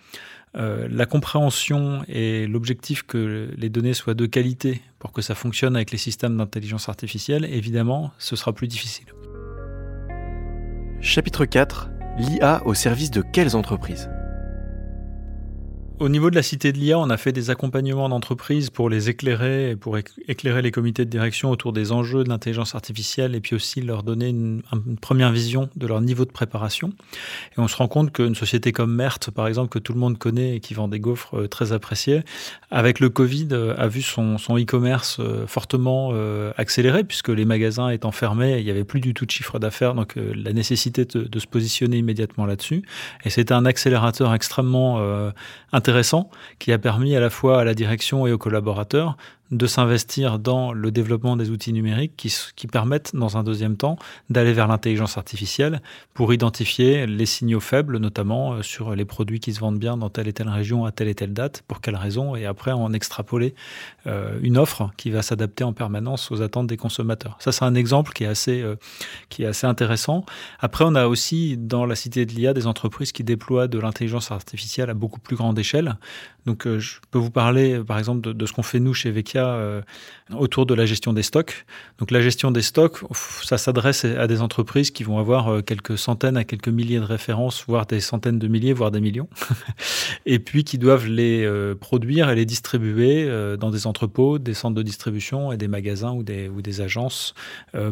la 0.55 1.07
compréhension 1.07 2.03
et 2.09 2.47
l'objectif 2.47 3.03
que 3.03 3.51
les 3.57 3.69
données 3.69 3.95
soient 3.95 4.15
de 4.15 4.27
qualité 4.27 4.83
pour 4.99 5.13
que 5.13 5.23
ça 5.23 5.35
fonctionne 5.35 5.77
avec 5.77 5.91
les 5.91 5.99
systèmes 5.99 6.37
d'intelligence 6.37 6.89
artificielle, 6.89 7.45
évidemment, 7.45 8.13
ce 8.19 8.37
sera 8.37 8.53
plus 8.53 8.69
difficile. 8.69 9.07
Chapitre 11.09 11.47
4 11.47 11.89
L'IA 12.19 12.61
au 12.67 12.75
service 12.75 13.11
de 13.11 13.23
quelles 13.23 13.57
entreprises? 13.57 14.11
Au 16.01 16.09
niveau 16.09 16.31
de 16.31 16.37
la 16.37 16.43
Cité 16.43 16.73
de 16.73 16.79
l'IA, 16.79 16.99
on 16.99 17.11
a 17.11 17.17
fait 17.17 17.33
des 17.33 17.51
accompagnements 17.51 18.09
d'entreprises 18.09 18.71
pour 18.71 18.89
les 18.89 19.09
éclairer 19.09 19.71
et 19.71 19.77
pour 19.77 19.99
éclairer 19.99 20.63
les 20.63 20.71
comités 20.71 21.05
de 21.05 21.11
direction 21.11 21.51
autour 21.51 21.73
des 21.73 21.93
enjeux 21.93 22.25
de 22.25 22.29
l'intelligence 22.29 22.75
artificielle 22.75 23.35
et 23.35 23.41
puis 23.41 23.57
aussi 23.57 23.81
leur 23.81 24.03
donner 24.03 24.29
une, 24.29 24.63
première 25.01 25.33
vision 25.33 25.69
de 25.77 25.87
leur 25.87 26.01
niveau 26.01 26.25
de 26.25 26.31
préparation. 26.31 26.93
Et 27.57 27.61
on 27.61 27.69
se 27.69 27.77
rend 27.77 27.89
compte 27.89 28.13
qu'une 28.13 28.35
société 28.35 28.73
comme 28.73 28.95
Mert, 28.95 29.19
par 29.35 29.49
exemple, 29.49 29.71
que 29.71 29.79
tout 29.79 29.93
le 29.93 29.99
monde 29.99 30.19
connaît 30.19 30.57
et 30.57 30.61
qui 30.61 30.75
vend 30.75 30.89
des 30.89 31.01
gaufres 31.01 31.39
euh, 31.39 31.49
très 31.49 31.73
appréciés, 31.73 32.23
avec 32.71 33.01
le 33.01 33.09
Covid, 33.09 33.49
euh, 33.53 33.75
a 33.77 33.89
vu 33.89 34.03
son, 34.03 34.37
e-commerce 34.51 35.19
euh, 35.21 35.47
fortement 35.47 36.13
accéléré 36.57 37.05
puisque 37.05 37.29
les 37.29 37.45
magasins 37.45 37.91
étant 37.91 38.13
fermés, 38.13 38.59
il 38.59 38.65
n'y 38.65 38.71
avait 38.71 38.85
plus 38.85 39.01
du 39.01 39.15
tout 39.15 39.27
de 39.27 39.31
chiffre 39.31 39.59
d'affaires, 39.59 39.95
donc 39.95 40.15
la 40.17 40.53
nécessité 40.53 41.05
de, 41.05 41.39
se 41.39 41.47
positionner 41.47 41.99
immédiatement 41.99 42.47
là-dessus. 42.47 42.83
Et 43.25 43.31
c'était 43.31 43.55
un 43.55 43.65
accélérateur 43.65 44.35
extrêmement 44.35 44.99
intéressant 45.73 45.88
qui 46.59 46.73
a 46.73 46.79
permis 46.79 47.17
à 47.17 47.21
la 47.21 47.31
fois 47.31 47.61
à 47.61 47.65
la 47.65 47.75
direction 47.75 48.27
et 48.27 48.33
aux 48.33 48.39
collaborateurs 48.39 49.17
de 49.51 49.67
s'investir 49.67 50.39
dans 50.39 50.73
le 50.73 50.91
développement 50.91 51.37
des 51.37 51.51
outils 51.51 51.73
numériques 51.73 52.15
qui, 52.17 52.35
qui 52.55 52.67
permettent, 52.67 53.15
dans 53.15 53.37
un 53.37 53.45
deuxième 53.45 53.77
temps, 53.77 53.99
d'aller 54.31 54.53
vers 54.53 54.69
l'intelligence 54.69 55.17
artificielle 55.17 55.81
pour 56.15 56.33
identifier 56.33 57.07
les 57.07 57.27
signaux 57.27 57.61
faibles, 57.61 57.99
notamment 57.99 58.55
euh, 58.55 58.63
sur 58.63 58.95
les 58.95 59.05
produits 59.05 59.41
qui 59.41 59.53
se 59.53 59.61
vendent 59.61 59.79
bien 59.79 59.97
dans 59.97 60.11
telle 60.11 60.29
et 60.29 60.33
telle 60.33 60.49
région 60.49 60.85
à 60.85 60.93
telle 60.93 61.09
et 61.09 61.15
telle 61.15 61.33
date, 61.33 61.63
pour 61.67 61.81
quelle 61.81 61.97
raison, 61.97 62.37
et 62.37 62.47
après 62.47 62.73
en 62.73 62.93
extrapoler 62.93 63.55
euh, 64.07 64.39
une 64.43 64.59
offre 64.59 64.91
qui 64.97 65.11
va 65.11 65.23
s'adapter 65.23 65.65
en 65.65 65.73
permanence 65.73 66.31
aux 66.31 66.43
attentes 66.43 66.67
des 66.67 66.77
consommateurs. 66.77 67.37
Ça, 67.41 67.53
c'est 67.53 67.65
un 67.65 67.75
exemple 67.75 68.13
qui 68.13 68.25
est 68.25 68.29
assez, 68.29 68.61
euh, 68.61 68.77
qui 69.29 69.45
est 69.45 69.47
assez 69.47 69.67
intéressant. 69.67 70.25
Après, 70.61 70.85
on 70.87 70.95
a 70.95 71.07
aussi 71.07 71.57
dans 71.57 71.87
la 71.87 71.95
cité 71.95 72.27
de 72.27 72.33
l'IA 72.33 72.53
des 72.53 72.67
entreprises 72.67 73.13
qui 73.13 73.25
déploient 73.25 73.69
de 73.69 73.79
l'intelligence 73.79 74.31
artificielle 74.31 74.91
à 74.91 74.95
beaucoup 74.95 75.21
plus 75.21 75.37
grande 75.37 75.59
échelle. 75.59 75.97
Donc, 76.49 76.67
je 76.67 76.97
peux 77.11 77.19
vous 77.19 77.31
parler, 77.31 77.85
par 77.87 77.99
exemple, 77.99 78.33
de, 78.33 78.47
ce 78.47 78.55
qu'on 78.55 78.63
fait 78.63 78.81
nous 78.81 78.95
chez 78.95 79.11
Vecchia 79.11 79.47
euh, 79.47 79.83
autour 80.35 80.65
de 80.65 80.73
la 80.73 80.87
gestion 80.87 81.13
des 81.13 81.23
stocks. 81.23 81.67
Donc 81.99 82.11
la 82.11 82.23
gestion 82.23 82.51
des 82.51 82.63
stocks, 82.63 83.01
ça 83.43 83.59
s'adresse 83.59 84.07
à 84.07 84.27
des 84.27 84.41
entreprises 84.41 84.91
qui 84.91 85.03
vont 85.03 85.19
avoir 85.19 85.49
euh, 85.49 85.61
quelques 85.61 85.99
centaines 85.99 86.39
à 86.39 86.45
quelques 86.45 86.69
milliers 86.69 87.01
de 87.01 87.05
références, 87.05 87.65
voire 87.67 87.85
des 87.85 88.01
centaines 88.01 88.39
de 88.39 88.49
milliers, 88.49 88.73
voire 88.73 88.91
des 88.91 89.01
millions, 89.01 89.29
et 90.27 90.39
puis 90.39 90.65
qui 90.65 90.79
doivent 90.79 91.07
les 91.07 91.45
euh, 91.45 91.75
produire 91.75 92.31
et 92.31 92.35
les 92.35 92.47
distribuer 92.47 93.29
dans 93.59 93.71
des 93.71 93.87
entrepôts, 93.87 94.39
des 94.39 94.55
centres 94.55 94.77
de 94.77 94.83
distribution 94.83 95.53
et 95.53 95.59
des 95.59 95.69
magasins 95.69 96.13
ou 96.13 96.23
des, 96.23 96.49
ou 96.49 96.63
des 96.63 96.81
agences 96.81 97.35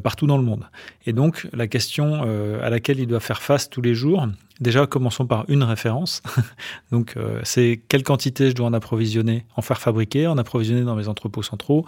partout 0.03 0.27
dans 0.27 0.39
le 0.39 0.45
monde. 0.45 0.65
Et 1.05 1.13
donc 1.13 1.47
la 1.53 1.67
question 1.67 2.23
à 2.63 2.71
laquelle 2.71 2.99
ils 2.99 3.07
doivent 3.07 3.23
faire 3.23 3.43
face 3.43 3.69
tous 3.69 3.83
les 3.83 3.95
jours, 3.95 4.27
Déjà, 4.61 4.87
commençons 4.87 5.27
par 5.27 5.45
une 5.49 5.63
référence. 5.63 6.23
Donc, 6.91 7.15
euh, 7.17 7.41
c'est 7.45 7.83
quelle 7.89 8.03
quantité 8.03 8.51
je 8.51 8.55
dois 8.55 8.67
en 8.67 8.73
approvisionner, 8.73 9.45
en 9.55 9.63
faire 9.63 9.81
fabriquer, 9.81 10.27
en 10.27 10.39
approvisionner 10.39 10.83
dans 10.83 10.97
mes 10.97 11.09
entrepôts 11.09 11.43
centraux, 11.43 11.85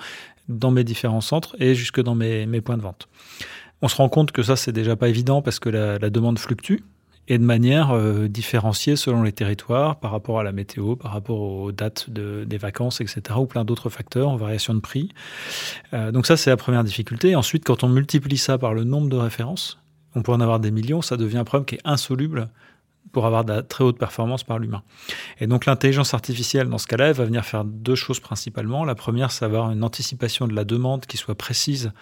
dans 0.49 0.71
mes 0.71 0.85
différents 0.85 1.23
centres 1.23 1.57
et 1.61 1.75
jusque 1.75 2.03
dans 2.03 2.15
mes, 2.15 2.61
points 2.61 2.77
de 2.77 2.83
vente. 2.83 3.09
On 3.81 3.89
se 3.89 3.97
rend 3.97 4.09
compte 4.09 4.33
que 4.33 4.43
ça, 4.43 4.57
c'est 4.57 4.73
déjà 4.73 4.97
pas 4.97 5.09
évident 5.09 5.41
parce 5.41 5.59
que 5.61 5.69
la, 5.69 5.99
demande 6.11 6.39
fluctue. 6.39 6.81
et 7.29 7.39
de 7.39 7.45
manière 7.45 7.93
euh, 7.93 8.29
différenciée 8.29 8.97
selon 8.97 9.23
les 9.23 9.33
territoires, 9.33 9.99
par 9.99 10.11
rapport 10.11 10.41
à 10.41 10.43
la 10.43 10.53
météo, 10.53 10.97
par 10.97 11.13
rapport 11.13 11.41
aux 11.41 11.73
dates 11.73 12.11
de, 12.11 12.45
des 12.45 12.59
vacances, 12.59 13.01
etc., 13.01 13.21
ou 13.39 13.47
plein 13.47 13.65
d'autres 13.65 13.89
facteurs 13.89 14.29
en 14.29 14.37
variation 14.37 14.75
de 14.75 14.81
prix. 14.81 15.11
Euh, 15.95 16.11
donc 16.11 16.27
ça, 16.27 16.37
c'est 16.37 16.51
la 16.51 16.57
première 16.57 16.85
difficulté. 16.85 17.35
Ensuite, 17.35 17.65
quand 17.65 17.83
on 17.85 17.89
multiplie 17.89 18.39
ça 18.39 18.59
par 18.59 18.75
le 18.75 18.85
nombre 18.85 19.09
de 19.09 19.17
références, 19.17 19.79
on 20.15 20.23
peut 20.23 20.33
en 20.33 20.41
avoir 20.41 20.61
des 20.61 20.71
millions, 20.71 21.03
ça 21.03 21.17
devient 21.17 21.39
un 21.39 21.45
problème 21.45 21.67
qui 21.67 21.77
est 21.77 21.81
insoluble 21.85 22.49
pour 23.13 23.27
avoir 23.27 23.45
de 23.45 23.61
très 23.61 23.85
haute 23.85 23.99
performance 23.99 24.45
par 24.45 24.59
l'humain. 24.59 24.83
Et 25.41 25.47
donc 25.47 25.67
l'intelligence 25.67 26.15
artificielle, 26.15 26.69
dans 26.69 26.79
ce 26.79 26.87
cas-là, 26.87 27.13
va 27.13 27.25
venir 27.25 27.45
faire 27.45 27.65
deux 27.65 27.95
choses 27.95 28.21
principalement. 28.21 28.85
La 28.85 28.95
première, 28.95 29.31
c'est 29.31 29.45
avoir 29.45 29.71
une 29.71 29.83
anticipation 29.83 30.47
de 30.47 30.55
la 30.55 30.65
demande 30.65 31.07
qui 31.07 31.17
soit 31.17 31.35
précise 31.35 31.93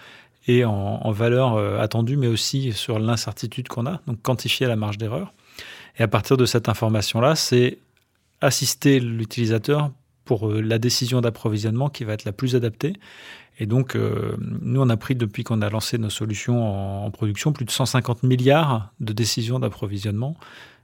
et 0.47 0.63
en, 0.63 1.11
valeur 1.11 1.55
euh, 1.55 1.79
attendue, 1.79 2.15
mais 2.15 2.27
aussi 2.27 2.71
sur 2.71 2.99
l'incertitude 2.99 3.67
qu'on 3.67 3.85
a, 3.85 3.99
donc 4.07 4.21
quantifier 4.21 4.65
la 4.65 4.77
marge 4.77 4.97
d'erreur. 4.97 5.33
Et 5.97 6.03
à 6.03 6.07
partir 6.07 6.37
de 6.37 6.45
cette 6.45 6.69
information-là, 6.69 7.35
c'est 7.35 7.79
assister 8.39 8.99
l'utilisateur 8.99 9.91
pour 10.27 10.49
euh, 10.49 10.61
la 10.61 10.77
décision 10.77 11.21
d'approvisionnement 11.21 11.89
qui 11.89 12.03
va 12.03 12.13
être 12.13 12.25
la 12.25 12.31
plus 12.31 12.55
adaptée. 12.55 12.93
Et 13.59 13.65
donc, 13.65 13.95
euh, 13.95 14.37
nous, 14.39 14.79
on 14.79 14.89
a 14.89 14.97
pris, 14.97 15.15
depuis 15.15 15.43
qu'on 15.43 15.61
a 15.63 15.69
lancé 15.69 15.97
nos 15.97 16.11
solutions 16.11 17.05
en, 17.05 17.09
production, 17.09 17.53
plus 17.53 17.65
de 17.65 17.71
150 17.71 18.21
milliards 18.21 18.93
de 18.99 19.13
décisions 19.13 19.57
d'approvisionnement 19.57 20.35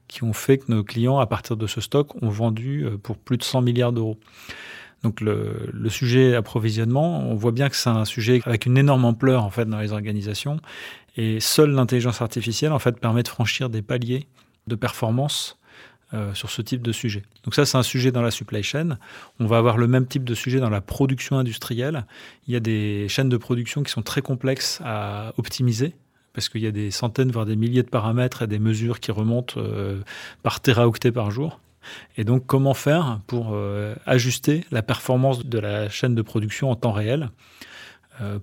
qui 0.08 0.24
ont 0.24 0.34
fait 0.34 0.58
que 0.58 0.66
nos 0.72 0.84
clients, 0.84 1.20
à 1.20 1.28
partir 1.28 1.56
de 1.56 1.68
ce 1.68 1.82
stock, 1.82 2.22
ont 2.24 2.30
vendu 2.30 2.86
pour 3.04 3.18
plus 3.18 3.38
de 3.38 3.44
100 3.44 3.62
milliards 3.62 3.94
d'euros. 3.94 4.20
Donc 5.04 5.22
le, 5.22 5.70
le, 5.72 5.90
sujet 5.90 6.36
approvisionnement, 6.36 7.20
on 7.30 7.36
voit 7.36 7.52
bien 7.52 7.70
que 7.70 7.76
c'est 7.76 7.90
un 7.90 8.06
sujet 8.06 8.42
avec 8.46 8.66
une 8.66 8.78
énorme 8.78 9.06
ampleur 9.06 9.44
en 9.44 9.50
fait 9.50 9.66
dans 9.66 9.80
les 9.80 9.92
organisations 9.92 10.60
et 11.18 11.40
seule 11.40 11.72
l'intelligence 11.72 12.22
artificielle 12.22 12.72
en 12.72 12.80
fait 12.80 13.00
permet 13.00 13.24
de 13.24 13.28
franchir 13.28 13.70
des 13.70 13.82
paliers 13.82 14.28
de 14.68 14.76
performance 14.76 15.58
euh, 16.14 16.32
sur 16.36 16.52
ce 16.52 16.62
type 16.62 16.84
de 16.84 16.92
sujet. 16.92 17.24
Donc 17.44 17.56
ça 17.56 17.66
c'est 17.66 17.76
un 17.76 17.82
sujet 17.82 18.12
dans 18.12 18.22
la 18.22 18.30
supply 18.30 18.62
chain. 18.62 19.00
On 19.40 19.48
va 19.48 19.58
avoir 19.58 19.80
le 19.80 19.88
même 19.88 20.06
type 20.06 20.24
de 20.24 20.36
sujet 20.36 20.60
dans 20.60 20.70
la 20.70 20.80
production 20.80 21.40
industrielle. 21.40 22.06
Il 22.48 22.54
y 22.54 22.56
a 22.56 22.60
des 22.60 23.08
chaînes 23.10 23.30
de 23.30 23.38
production 23.38 23.82
qui 23.82 23.92
sont 23.92 24.04
très 24.04 24.22
complexes 24.22 24.80
à 24.86 25.34
optimiser 25.38 25.96
parce 26.34 26.50
qu'il 26.50 26.62
y 26.62 26.68
a 26.68 26.72
des 26.72 26.92
centaines 26.92 27.32
voire 27.32 27.48
des 27.48 27.56
milliers 27.56 27.82
de 27.82 27.90
paramètres 27.90 28.44
et 28.44 28.48
des 28.48 28.60
mesures 28.60 29.00
qui 29.00 29.12
remontent 29.12 29.56
euh, 29.58 30.02
par 30.44 30.60
téraoctet 30.60 31.12
par 31.12 31.32
jour. 31.32 31.60
Et 32.16 32.24
donc, 32.24 32.46
comment 32.46 32.76
faire 32.76 33.20
pour 33.26 33.50
euh, 33.54 33.96
ajuster 34.06 34.66
la 34.70 34.84
performance 34.84 35.44
de 35.44 35.58
la 35.58 35.90
chaîne 35.90 36.14
de 36.14 36.22
production 36.22 36.70
en 36.70 36.76
temps 36.76 36.92
réel 36.92 37.32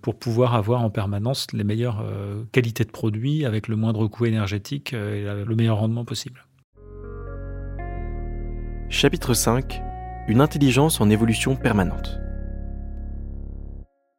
pour 0.02 0.18
pouvoir 0.18 0.56
avoir 0.56 0.82
en 0.82 0.90
permanence 0.90 1.46
les 1.52 1.62
meilleures 1.62 2.04
qualités 2.50 2.84
de 2.84 2.90
produits 2.90 3.44
avec 3.44 3.68
le 3.68 3.76
moindre 3.76 4.08
coût 4.08 4.26
énergétique 4.26 4.92
et 4.92 5.22
le 5.46 5.54
meilleur 5.54 5.76
rendement 5.76 6.04
possible? 6.04 6.44
Chapitre 8.92 9.34
5 9.34 9.84
Une 10.26 10.40
intelligence 10.40 11.00
en 11.00 11.10
évolution 11.10 11.54
permanente. 11.54 12.20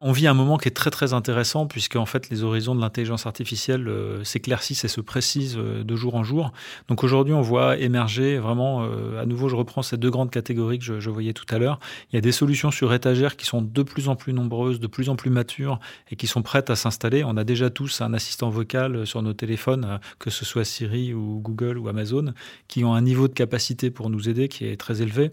On 0.04 0.14
vit 0.14 0.26
un 0.26 0.34
moment 0.34 0.58
qui 0.58 0.68
est 0.68 0.72
très 0.72 0.90
très 0.90 1.14
intéressant 1.14 1.68
puisque 1.68 1.96
en 1.96 2.08
fait 2.08 2.32
les 2.32 2.42
horizons 2.42 2.74
de 2.74 2.82
l'intelligence 2.82 3.28
artificielle 3.28 3.88
euh, 3.88 4.24
s'éclaircissent 4.24 4.84
et 4.84 4.88
se 4.88 5.00
précisent 5.00 5.60
euh, 5.60 5.84
de 5.84 5.96
jour 5.96 6.16
en 6.16 6.24
jour. 6.24 6.52
Donc 6.88 7.04
aujourd'hui 7.04 7.36
on 7.36 7.42
voit 7.42 7.78
émerger 7.78 8.40
vraiment, 8.40 8.84
euh, 8.84 9.22
à 9.22 9.28
nouveau 9.28 9.48
je 9.48 9.56
reprends 9.56 9.84
ces 9.84 9.98
deux 9.98 10.10
grandes 10.10 10.32
catégories 10.32 10.80
que 10.80 11.00
je, 11.00 11.10
voyais 11.12 11.34
tout 11.34 11.46
à 11.54 11.60
l'heure. 11.60 11.80
Il 12.12 12.16
y 12.16 12.18
a 12.18 12.22
des 12.22 12.32
solutions 12.32 12.72
sur 12.72 12.92
étagère 12.96 13.38
qui 13.38 13.46
sont 13.46 13.62
de 13.62 13.84
plus 13.84 14.10
en 14.10 14.16
plus 14.16 14.34
nombreuses, 14.34 14.80
de 14.80 14.88
plus 14.88 15.08
en 15.08 15.16
plus 15.16 15.30
matures 15.30 15.80
et 16.10 16.16
qui 16.16 16.26
sont 16.26 16.42
prêtes 16.42 16.72
à 16.72 16.76
s'installer. 16.76 17.24
On 17.24 17.38
a 17.38 17.44
déjà 17.44 17.70
tous 17.70 18.02
un 18.02 18.16
assistant 18.16 18.50
vocal 18.50 19.06
sur 19.06 19.22
nos 19.22 19.34
téléphones, 19.34 20.00
que 20.18 20.32
ce 20.32 20.46
soit 20.46 20.66
Siri 20.66 21.14
ou 21.14 21.42
Google 21.44 21.78
ou 21.78 21.88
Amazon, 21.90 22.34
qui 22.68 22.84
ont 22.84 22.96
un 22.96 23.02
niveau 23.02 23.28
de 23.28 23.34
capacité 23.34 23.92
pour 23.92 24.10
nous 24.10 24.30
aider 24.30 24.48
qui 24.48 24.66
est 24.66 24.78
très 24.78 25.04
élevé. 25.04 25.32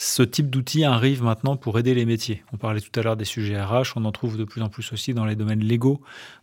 Ce 0.00 0.22
type 0.22 0.48
d'outil 0.48 0.84
arrive 0.84 1.24
maintenant 1.24 1.56
pour 1.56 1.76
aider 1.76 1.92
les 1.92 2.04
métiers. 2.04 2.44
On 2.52 2.56
parlait 2.56 2.80
tout 2.80 3.00
à 3.00 3.02
l'heure 3.02 3.16
des 3.16 3.24
sujets 3.24 3.60
RH, 3.60 3.94
on 3.96 4.04
en 4.04 4.12
trouve 4.12 4.36
de 4.36 4.44
plus 4.44 4.62
en 4.62 4.68
plus 4.68 4.92
aussi 4.92 5.12
dans 5.12 5.24
les 5.24 5.34
domaines 5.34 5.58
légaux, 5.58 6.00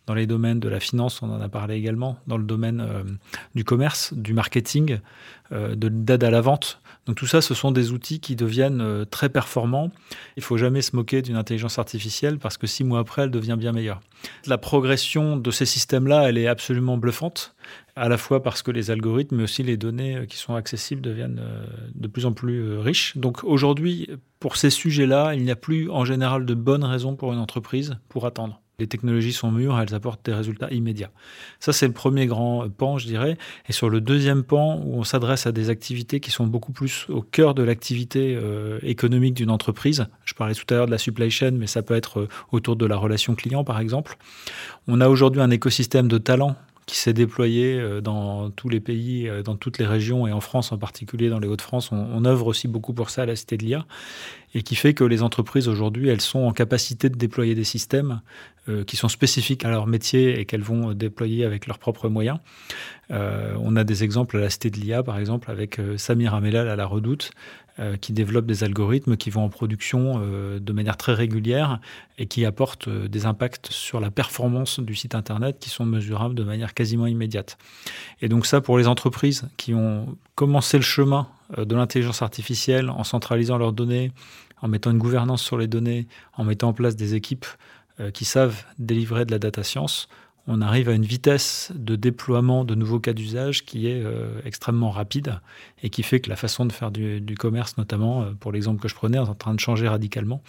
dans 0.07 0.13
les 0.13 0.27
domaines 0.27 0.59
de 0.59 0.67
la 0.67 0.81
finance, 0.81 1.21
on 1.21 1.31
en 1.31 1.39
a 1.39 1.47
parlé 1.47 1.75
également, 1.75 2.19
dans 2.27 2.35
le 2.35 2.43
domaine 2.43 2.81
euh, 2.81 3.03
du 3.55 3.63
commerce, 3.63 4.13
du 4.13 4.33
marketing, 4.33 4.99
euh, 5.53 5.73
de 5.73 5.87
d'aide 5.87 6.25
à 6.25 6.31
la 6.31 6.41
vente. 6.41 6.81
Donc 7.05 7.15
tout 7.15 7.27
ça, 7.27 7.39
ce 7.39 7.53
sont 7.53 7.71
des 7.71 7.93
outils 7.93 8.19
qui 8.19 8.35
deviennent 8.35 8.81
euh, 8.81 9.05
très 9.05 9.29
performants. 9.29 9.89
Il 10.35 10.43
faut 10.43 10.57
jamais 10.57 10.81
se 10.81 10.93
moquer 10.93 11.21
d'une 11.21 11.37
intelligence 11.37 11.79
artificielle 11.79 12.39
parce 12.39 12.57
que 12.57 12.67
six 12.67 12.83
mois 12.83 12.99
après, 12.99 13.21
elle 13.21 13.31
devient 13.31 13.55
bien 13.57 13.71
meilleure. 13.71 14.01
La 14.47 14.57
progression 14.57 15.37
de 15.37 15.51
ces 15.51 15.65
systèmes-là, 15.65 16.27
elle 16.27 16.37
est 16.37 16.47
absolument 16.47 16.97
bluffante, 16.97 17.54
à 17.95 18.09
la 18.09 18.17
fois 18.17 18.43
parce 18.43 18.61
que 18.61 18.71
les 18.71 18.91
algorithmes, 18.91 19.37
mais 19.37 19.43
aussi 19.43 19.63
les 19.63 19.77
données 19.77 20.17
euh, 20.17 20.25
qui 20.25 20.37
sont 20.37 20.55
accessibles 20.55 21.01
deviennent 21.01 21.39
euh, 21.41 21.65
de 21.93 22.07
plus 22.07 22.25
en 22.25 22.33
plus 22.33 22.77
riches. 22.77 23.17
Donc 23.17 23.43
aujourd'hui, 23.43 24.09
pour 24.39 24.57
ces 24.57 24.69
sujets-là, 24.69 25.33
il 25.35 25.43
n'y 25.43 25.51
a 25.51 25.55
plus 25.55 25.89
en 25.89 26.05
général 26.05 26.45
de 26.45 26.53
bonnes 26.53 26.83
raisons 26.83 27.15
pour 27.15 27.33
une 27.33 27.39
entreprise 27.39 27.97
pour 28.09 28.25
attendre. 28.25 28.61
Les 28.77 28.87
technologies 28.87 29.31
sont 29.31 29.51
mûres, 29.51 29.79
elles 29.79 29.95
apportent 29.95 30.25
des 30.25 30.33
résultats 30.33 30.69
immédiats. 30.69 31.11
Ça, 31.59 31.71
c'est 31.71 31.87
le 31.87 31.93
premier 31.93 32.25
grand 32.25 32.67
pan, 32.69 32.97
je 32.97 33.07
dirais. 33.07 33.37
Et 33.69 33.73
sur 33.73 33.89
le 33.89 34.01
deuxième 34.01 34.43
pan, 34.43 34.81
où 34.83 34.97
on 34.97 35.03
s'adresse 35.03 35.47
à 35.47 35.53
des 35.53 35.69
activités 35.69 36.19
qui 36.19 36.29
sont 36.29 36.45
beaucoup 36.45 36.73
plus 36.73 37.05
au 37.09 37.21
cœur 37.21 37.53
de 37.53 37.63
l'activité 37.63 38.35
euh, 38.35 38.79
économique 38.83 39.33
d'une 39.33 39.49
entreprise. 39.49 40.07
Je 40.25 40.33
parlais 40.33 40.55
tout 40.55 40.65
à 40.73 40.73
l'heure 40.75 40.87
de 40.87 40.91
la 40.91 40.97
supply 40.97 41.31
chain, 41.31 41.51
mais 41.51 41.67
ça 41.67 41.83
peut 41.83 41.95
être 41.95 42.21
euh, 42.21 42.29
autour 42.51 42.75
de 42.75 42.85
la 42.85 42.97
relation 42.97 43.33
client, 43.35 43.63
par 43.63 43.79
exemple. 43.79 44.17
On 44.87 44.99
a 44.99 45.07
aujourd'hui 45.07 45.41
un 45.41 45.51
écosystème 45.51 46.09
de 46.09 46.17
talents 46.17 46.57
qui 46.85 46.97
s'est 46.97 47.13
déployé 47.13 47.79
euh, 47.79 48.01
dans 48.01 48.49
tous 48.51 48.69
les 48.69 48.79
pays, 48.79 49.29
dans 49.43 49.55
toutes 49.55 49.77
les 49.77 49.85
régions 49.85 50.27
et 50.27 50.31
en 50.31 50.41
France 50.41 50.71
en 50.71 50.77
particulier, 50.77 51.29
dans 51.29 51.39
les 51.39 51.47
Hauts-de-France. 51.47 51.91
On, 51.91 52.25
œuvre 52.25 52.47
aussi 52.47 52.67
beaucoup 52.67 52.93
pour 52.93 53.09
ça 53.09 53.23
à 53.23 53.25
la 53.25 53.35
Cité 53.35 53.57
de 53.57 53.63
l'IA 53.63 53.85
et 54.55 54.63
qui 54.63 54.75
fait 54.75 54.93
que 54.93 55.03
les 55.03 55.21
entreprises 55.21 55.67
aujourd'hui, 55.67 56.09
elles 56.09 56.21
sont 56.21 56.39
en 56.39 56.51
capacité 56.51 57.09
de 57.09 57.17
déployer 57.17 57.55
des 57.55 57.65
systèmes 57.65 58.21
euh, 58.69 58.83
qui 58.83 58.95
sont 58.95 59.09
spécifiques 59.09 59.65
à 59.65 59.69
leur 59.69 59.85
métier 59.85 60.39
et 60.39 60.45
qu'elles 60.45 60.63
vont 60.63 60.93
déployer 60.93 61.45
avec 61.45 61.67
leurs 61.67 61.77
propres 61.77 62.07
moyens. 62.09 62.39
Euh, 63.11 63.53
on 63.59 63.75
a 63.75 63.83
des 63.83 64.03
exemples 64.03 64.37
à 64.37 64.39
la 64.39 64.49
Cité 64.49 64.69
de 64.69 64.77
l'IA, 64.79 65.03
par 65.03 65.19
exemple, 65.19 65.51
avec 65.51 65.77
euh, 65.77 65.97
Samir 65.97 66.33
Amelal 66.33 66.67
à 66.67 66.75
la 66.75 66.85
Redoute, 66.85 67.31
qui 67.99 68.13
développe 68.13 68.45
des 68.45 68.63
algorithmes 68.63 69.17
qui 69.17 69.29
vont 69.29 69.43
en 69.43 69.49
production 69.49 70.21
de 70.59 70.73
manière 70.73 70.95
très 70.95 71.13
régulière 71.13 71.79
et 72.17 72.25
qui 72.25 72.45
apportent 72.45 72.87
des 72.87 73.25
impacts 73.25 73.67
sur 73.69 73.99
la 73.99 74.11
performance 74.11 74.79
du 74.79 74.95
site 74.95 75.13
Internet 75.13 75.57
qui 75.59 75.69
sont 75.69 75.85
mesurables 75.85 76.35
de 76.35 76.43
manière 76.43 76.73
quasiment 76.73 77.05
immédiate. 77.05 77.57
Et 78.21 78.29
donc 78.29 78.45
ça, 78.45 78.61
pour 78.61 78.77
les 78.77 78.87
entreprises 78.87 79.49
qui 79.57 79.73
ont 79.73 80.17
commencé 80.35 80.77
le 80.77 80.83
chemin 80.83 81.27
de 81.57 81.75
l'intelligence 81.75 82.21
artificielle 82.21 82.89
en 82.89 83.03
centralisant 83.03 83.57
leurs 83.57 83.73
données, 83.73 84.11
en 84.61 84.67
mettant 84.67 84.91
une 84.91 84.97
gouvernance 84.97 85.43
sur 85.43 85.57
les 85.57 85.67
données, 85.67 86.07
en 86.33 86.43
mettant 86.43 86.69
en 86.69 86.73
place 86.73 86.95
des 86.95 87.15
équipes 87.15 87.45
euh, 87.99 88.11
qui 88.11 88.25
savent 88.25 88.63
délivrer 88.79 89.25
de 89.25 89.31
la 89.31 89.39
data 89.39 89.63
science, 89.63 90.07
on 90.47 90.61
arrive 90.61 90.89
à 90.89 90.93
une 90.93 91.05
vitesse 91.05 91.71
de 91.75 91.95
déploiement 91.95 92.65
de 92.65 92.75
nouveaux 92.75 92.99
cas 92.99 93.13
d'usage 93.13 93.65
qui 93.65 93.87
est 93.87 94.01
euh, 94.03 94.39
extrêmement 94.45 94.91
rapide 94.91 95.39
et 95.81 95.89
qui 95.89 96.03
fait 96.03 96.19
que 96.19 96.29
la 96.29 96.35
façon 96.35 96.65
de 96.65 96.71
faire 96.71 96.91
du, 96.91 97.35
commerce, 97.37 97.77
notamment 97.77 98.21
euh, 98.21 98.31
pour 98.39 98.51
l'exemple 98.51 98.81
que 98.81 98.87
je 98.87 98.95
prenais, 98.95 99.17
est 99.17 99.21
en 99.21 99.33
train 99.33 99.53
de 99.53 99.59
changer 99.59 99.87
radicalement. 99.87 100.41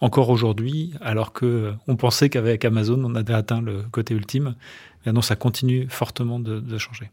Encore 0.00 0.30
aujourd'hui, 0.30 0.92
alors 1.00 1.32
que 1.32 1.74
on 1.88 1.96
pensait 1.96 2.30
qu'avec 2.30 2.64
Amazon 2.64 3.02
on 3.04 3.14
avait 3.14 3.34
atteint 3.34 3.60
le 3.60 3.82
côté 3.90 4.14
ultime, 4.14 4.54
eh 5.06 5.12
non, 5.12 5.22
ça 5.22 5.36
continue 5.36 5.86
fortement 5.88 6.38
de 6.38 6.78
changer. 6.78 7.10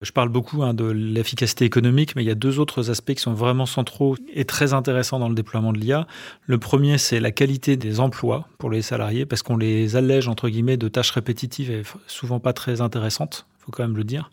Je 0.00 0.12
parle 0.12 0.28
beaucoup 0.28 0.62
hein, 0.62 0.74
de 0.74 0.84
l'efficacité 0.84 1.64
économique, 1.64 2.14
mais 2.14 2.22
il 2.22 2.26
y 2.28 2.30
a 2.30 2.36
deux 2.36 2.60
autres 2.60 2.88
aspects 2.88 3.14
qui 3.14 3.20
sont 3.20 3.34
vraiment 3.34 3.66
centraux 3.66 4.14
et 4.32 4.44
très 4.44 4.72
intéressants 4.72 5.18
dans 5.18 5.28
le 5.28 5.34
déploiement 5.34 5.72
de 5.72 5.78
l'IA. 5.78 6.06
Le 6.46 6.56
premier, 6.58 6.98
c'est 6.98 7.18
la 7.18 7.32
qualité 7.32 7.76
des 7.76 7.98
emplois 7.98 8.46
pour 8.58 8.70
les 8.70 8.80
salariés, 8.80 9.26
parce 9.26 9.42
qu'on 9.42 9.56
les 9.56 9.96
allège, 9.96 10.28
entre 10.28 10.48
guillemets, 10.48 10.76
de 10.76 10.86
tâches 10.86 11.10
répétitives 11.10 11.72
et 11.72 11.82
souvent 12.06 12.38
pas 12.38 12.52
très 12.52 12.80
intéressantes, 12.80 13.44
il 13.58 13.64
faut 13.64 13.72
quand 13.72 13.82
même 13.82 13.96
le 13.96 14.04
dire. 14.04 14.30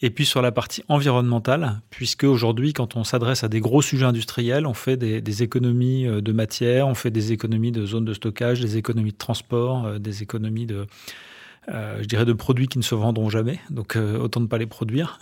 Et 0.00 0.10
puis 0.10 0.24
sur 0.24 0.42
la 0.42 0.52
partie 0.52 0.84
environnementale, 0.86 1.80
puisque 1.90 2.22
aujourd'hui, 2.22 2.72
quand 2.72 2.94
on 2.94 3.02
s'adresse 3.02 3.42
à 3.42 3.48
des 3.48 3.58
gros 3.58 3.82
sujets 3.82 4.06
industriels, 4.06 4.64
on 4.64 4.74
fait 4.74 4.96
des, 4.96 5.20
des, 5.20 5.42
économies 5.42 6.06
euh, 6.06 6.20
de 6.20 6.30
matière, 6.30 6.86
on 6.86 6.94
fait 6.94 7.10
des 7.10 7.32
économies 7.32 7.72
de 7.72 7.84
zones 7.84 8.04
de 8.04 8.14
stockage, 8.14 8.60
des 8.60 8.76
économies 8.76 9.10
de 9.10 9.18
transport, 9.18 9.86
euh, 9.86 9.98
des 9.98 10.22
économies 10.22 10.66
de, 10.66 10.86
je 11.68 12.04
dirais, 12.06 12.24
de 12.24 12.32
produits 12.32 12.68
qui 12.68 12.78
ne 12.78 12.82
se 12.82 12.94
vendront 12.94 13.28
jamais, 13.28 13.60
donc 13.70 13.96
euh, 13.96 14.18
autant 14.18 14.40
ne 14.40 14.46
pas 14.46 14.58
les 14.58 14.66
produire, 14.66 15.18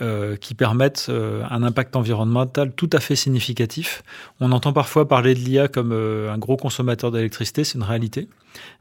euh, 0.00 0.36
qui 0.36 0.54
permettent 0.54 1.10
un 1.10 1.62
impact 1.62 1.96
environnemental 1.96 2.72
tout 2.72 2.90
à 2.92 3.00
fait 3.00 3.16
significatif. 3.16 4.02
On 4.40 4.52
entend 4.52 4.72
parfois 4.72 5.08
parler 5.08 5.34
de 5.34 5.40
l'IA 5.40 5.68
comme 5.68 5.92
un 5.92 6.38
gros 6.38 6.56
consommateur 6.56 7.10
d'électricité, 7.10 7.64
c'est 7.64 7.76
une 7.76 7.84
réalité, 7.84 8.28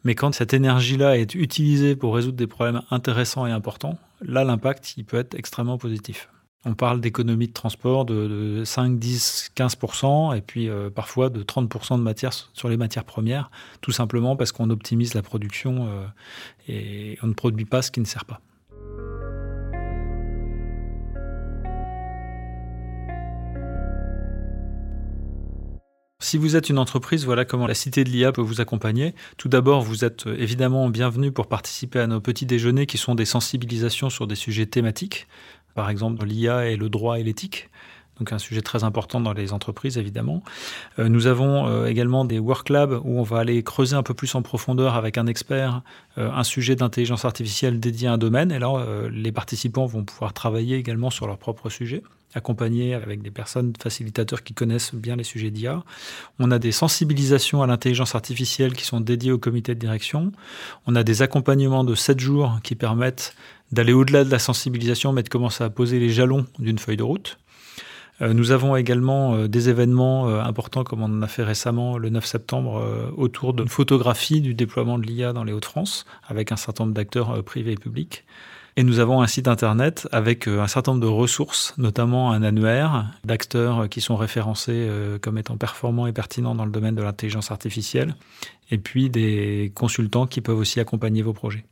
mais 0.03 0.15
quand 0.15 0.33
cette 0.33 0.53
énergie-là 0.53 1.17
est 1.17 1.35
utilisée 1.35 1.95
pour 1.95 2.15
résoudre 2.15 2.37
des 2.37 2.47
problèmes 2.47 2.81
intéressants 2.91 3.45
et 3.45 3.51
importants, 3.51 3.97
là, 4.21 4.43
l'impact, 4.43 4.95
peut 5.07 5.17
être 5.17 5.35
extrêmement 5.35 5.77
positif. 5.77 6.29
On 6.65 6.73
parle 6.73 6.99
d'économie 6.99 7.47
de 7.47 7.53
transport 7.53 8.03
de, 8.03 8.63
5, 8.65 8.99
10, 8.99 9.51
15% 9.55 10.35
et 10.35 10.41
puis 10.41 10.67
euh, 10.67 10.89
parfois 10.89 11.29
de 11.29 11.41
30% 11.41 11.97
de 11.97 12.03
matière 12.03 12.33
sur 12.33 12.67
les 12.67 12.75
matières 12.75 13.05
premières, 13.05 13.49
tout 13.79 13.93
simplement 13.93 14.35
parce 14.35 14.51
qu'on 14.51 14.69
optimise 14.69 15.13
la 15.13 15.21
production 15.21 15.87
euh, 15.87 16.05
et 16.67 17.17
on 17.23 17.27
ne 17.27 17.33
produit 17.33 17.63
pas 17.63 17.81
ce 17.81 17.91
qui 17.91 18.01
ne 18.01 18.05
sert 18.05 18.25
pas. 18.25 18.41
Si 26.21 26.37
vous 26.37 26.57
êtes 26.57 26.69
une 26.69 26.77
entreprise, 26.77 27.23
voilà 27.23 27.45
comment 27.45 27.65
la 27.65 27.73
Cité 27.73 28.03
de 28.03 28.09
l'IA 28.09 28.33
peut 28.33 28.41
vous 28.41 28.59
accompagner. 28.59 29.15
Tout 29.37 29.47
d'abord, 29.47 29.81
vous 29.81 30.03
êtes 30.03 30.27
euh, 30.27 30.35
évidemment 30.37 30.89
bienvenue 30.89 31.31
pour 31.31 31.47
participer 31.47 31.99
à 31.99 32.07
nos 32.07 32.19
petits 32.19 32.45
déjeuners 32.45 32.85
qui 32.85 32.97
sont 32.97 33.15
des 33.15 33.23
sensibilisations 33.23 34.09
sur 34.09 34.27
des 34.27 34.35
sujets 34.35 34.65
thématiques 34.65 35.27
par 35.75 35.89
exemple 35.89 36.25
l'IA 36.25 36.67
et 36.67 36.75
le 36.75 36.89
droit 36.89 37.19
et 37.19 37.23
l'éthique 37.23 37.69
donc 38.19 38.33
un 38.33 38.39
sujet 38.39 38.61
très 38.61 38.83
important 38.83 39.19
dans 39.19 39.33
les 39.33 39.53
entreprises 39.53 39.97
évidemment. 39.97 40.43
Euh, 40.99 41.09
nous 41.09 41.27
avons 41.27 41.67
euh, 41.67 41.87
également 41.87 42.25
des 42.25 42.39
work 42.39 42.69
labs 42.69 42.99
où 43.03 43.19
on 43.19 43.23
va 43.23 43.39
aller 43.39 43.61
creuser 43.63 43.95
un 43.95 44.03
peu 44.03 44.13
plus 44.13 44.35
en 44.35 44.41
profondeur 44.41 44.95
avec 44.95 45.17
un 45.17 45.27
expert 45.27 45.81
euh, 46.17 46.31
un 46.31 46.43
sujet 46.43 46.75
d'intelligence 46.75 47.25
artificielle 47.25 47.79
dédié 47.79 48.07
à 48.07 48.13
un 48.13 48.17
domaine 48.17 48.51
et 48.51 48.59
là 48.59 48.69
les 49.11 49.31
participants 49.31 49.85
vont 49.85 50.03
pouvoir 50.03 50.33
travailler 50.33 50.77
également 50.77 51.09
sur 51.09 51.27
leur 51.27 51.37
propre 51.37 51.69
sujet 51.69 52.03
accompagnés 52.35 52.93
avec 52.93 53.21
des 53.21 53.31
personnes 53.31 53.73
facilitateurs 53.81 54.43
qui 54.43 54.53
connaissent 54.53 54.93
bien 54.93 55.15
les 55.15 55.23
sujets 55.23 55.49
d'IA. 55.49 55.83
On 56.37 56.51
a 56.51 56.59
des 56.59 56.71
sensibilisations 56.71 57.63
à 57.63 57.67
l'intelligence 57.67 58.13
artificielle 58.15 58.73
qui 58.73 58.85
sont 58.85 59.01
dédiées 59.01 59.31
au 59.31 59.39
comité 59.39 59.73
de 59.73 59.79
direction. 59.79 60.31
On 60.85 60.95
a 60.95 61.03
des 61.03 61.21
accompagnements 61.21 61.83
de 61.83 61.95
7 61.95 62.19
jours 62.19 62.59
qui 62.63 62.75
permettent 62.75 63.33
d'aller 63.71 63.93
au-delà 63.93 64.23
de 64.23 64.29
la 64.29 64.39
sensibilisation, 64.39 65.13
mais 65.13 65.23
de 65.23 65.29
commencer 65.29 65.63
à 65.63 65.69
poser 65.69 65.99
les 65.99 66.09
jalons 66.09 66.45
d'une 66.57 66.79
feuille 66.79 66.97
de 66.97 67.03
route. 67.03 67.37
Euh, 68.21 68.33
nous 68.33 68.51
avons 68.51 68.75
également 68.75 69.35
euh, 69.35 69.47
des 69.47 69.69
événements 69.69 70.27
euh, 70.27 70.41
importants 70.41 70.83
comme 70.83 71.01
on 71.01 71.05
en 71.05 71.21
a 71.21 71.27
fait 71.27 71.43
récemment 71.43 71.97
le 71.97 72.09
9 72.09 72.25
septembre 72.25 73.11
autour 73.15 73.53
d'une 73.53 73.67
photographie 73.67 74.41
du 74.41 74.53
déploiement 74.53 74.97
de 74.97 75.05
l'IA 75.05 75.33
dans 75.33 75.43
les 75.43 75.53
Hauts-de-France 75.53 76.05
avec 76.27 76.51
un 76.51 76.55
certain 76.55 76.83
nombre 76.83 76.95
d'acteurs 76.95 77.43
privés 77.43 77.73
et 77.73 77.77
publics. 77.77 78.25
Et 78.77 78.83
nous 78.83 78.99
avons 78.99 79.21
un 79.21 79.27
site 79.27 79.47
internet 79.47 80.07
avec 80.11 80.47
un 80.47 80.67
certain 80.67 80.93
nombre 80.93 81.03
de 81.03 81.09
ressources, 81.09 81.73
notamment 81.77 82.31
un 82.31 82.43
annuaire 82.43 83.11
d'acteurs 83.25 83.89
qui 83.89 83.99
sont 83.99 84.15
référencés 84.15 84.89
comme 85.21 85.37
étant 85.37 85.57
performants 85.57 86.07
et 86.07 86.13
pertinents 86.13 86.55
dans 86.55 86.65
le 86.65 86.71
domaine 86.71 86.95
de 86.95 87.01
l'intelligence 87.01 87.51
artificielle, 87.51 88.15
et 88.71 88.77
puis 88.77 89.09
des 89.09 89.71
consultants 89.75 90.27
qui 90.27 90.39
peuvent 90.39 90.57
aussi 90.57 90.79
accompagner 90.79 91.21
vos 91.21 91.33
projets. 91.33 91.65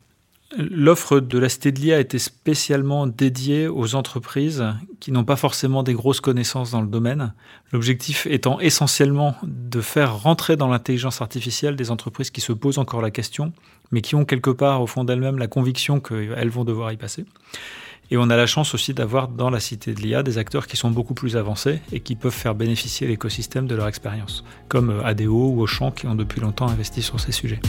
L'offre 0.56 1.20
de 1.20 1.38
la 1.38 1.50
Cité 1.50 1.72
de 1.72 1.78
l'IA 1.78 2.00
était 2.00 2.18
spécialement 2.18 3.06
dédiée 3.06 3.68
aux 3.68 3.94
entreprises 3.94 4.64
qui 4.98 5.12
n'ont 5.12 5.24
pas 5.24 5.36
forcément 5.36 5.82
des 5.82 5.92
grosses 5.92 6.22
connaissances 6.22 6.70
dans 6.70 6.80
le 6.80 6.88
domaine. 6.88 7.34
L'objectif 7.70 8.26
étant 8.26 8.58
essentiellement 8.58 9.36
de 9.42 9.82
faire 9.82 10.16
rentrer 10.16 10.56
dans 10.56 10.68
l'intelligence 10.68 11.20
artificielle 11.20 11.76
des 11.76 11.90
entreprises 11.90 12.30
qui 12.30 12.40
se 12.40 12.54
posent 12.54 12.78
encore 12.78 13.02
la 13.02 13.10
question, 13.10 13.52
mais 13.92 14.00
qui 14.00 14.14
ont 14.14 14.24
quelque 14.24 14.48
part 14.48 14.80
au 14.80 14.86
fond 14.86 15.04
d'elles-mêmes 15.04 15.36
la 15.36 15.48
conviction 15.48 16.00
qu'elles 16.00 16.48
vont 16.48 16.64
devoir 16.64 16.92
y 16.92 16.96
passer. 16.96 17.26
Et 18.10 18.16
on 18.16 18.30
a 18.30 18.36
la 18.36 18.46
chance 18.46 18.72
aussi 18.72 18.94
d'avoir 18.94 19.28
dans 19.28 19.50
la 19.50 19.60
Cité 19.60 19.92
de 19.92 20.00
l'IA 20.00 20.22
des 20.22 20.38
acteurs 20.38 20.66
qui 20.66 20.78
sont 20.78 20.90
beaucoup 20.90 21.12
plus 21.12 21.36
avancés 21.36 21.82
et 21.92 22.00
qui 22.00 22.16
peuvent 22.16 22.32
faire 22.32 22.54
bénéficier 22.54 23.06
l'écosystème 23.06 23.66
de 23.66 23.74
leur 23.74 23.86
expérience, 23.86 24.44
comme 24.68 25.02
ADO 25.04 25.50
ou 25.50 25.60
Auchan 25.60 25.90
qui 25.90 26.06
ont 26.06 26.14
depuis 26.14 26.40
longtemps 26.40 26.68
investi 26.68 27.02
sur 27.02 27.20
ces 27.20 27.32
sujets. 27.32 27.60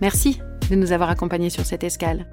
Merci 0.00 0.40
de 0.70 0.76
nous 0.76 0.92
avoir 0.92 1.10
accompagnés 1.10 1.50
sur 1.50 1.64
cette 1.64 1.84
escale. 1.84 2.26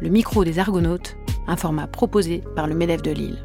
Le 0.00 0.08
micro 0.08 0.44
des 0.44 0.58
Argonautes, 0.58 1.16
un 1.46 1.56
format 1.56 1.86
proposé 1.86 2.42
par 2.54 2.66
le 2.66 2.74
MEDEF 2.74 3.02
de 3.02 3.10
Lille. 3.10 3.44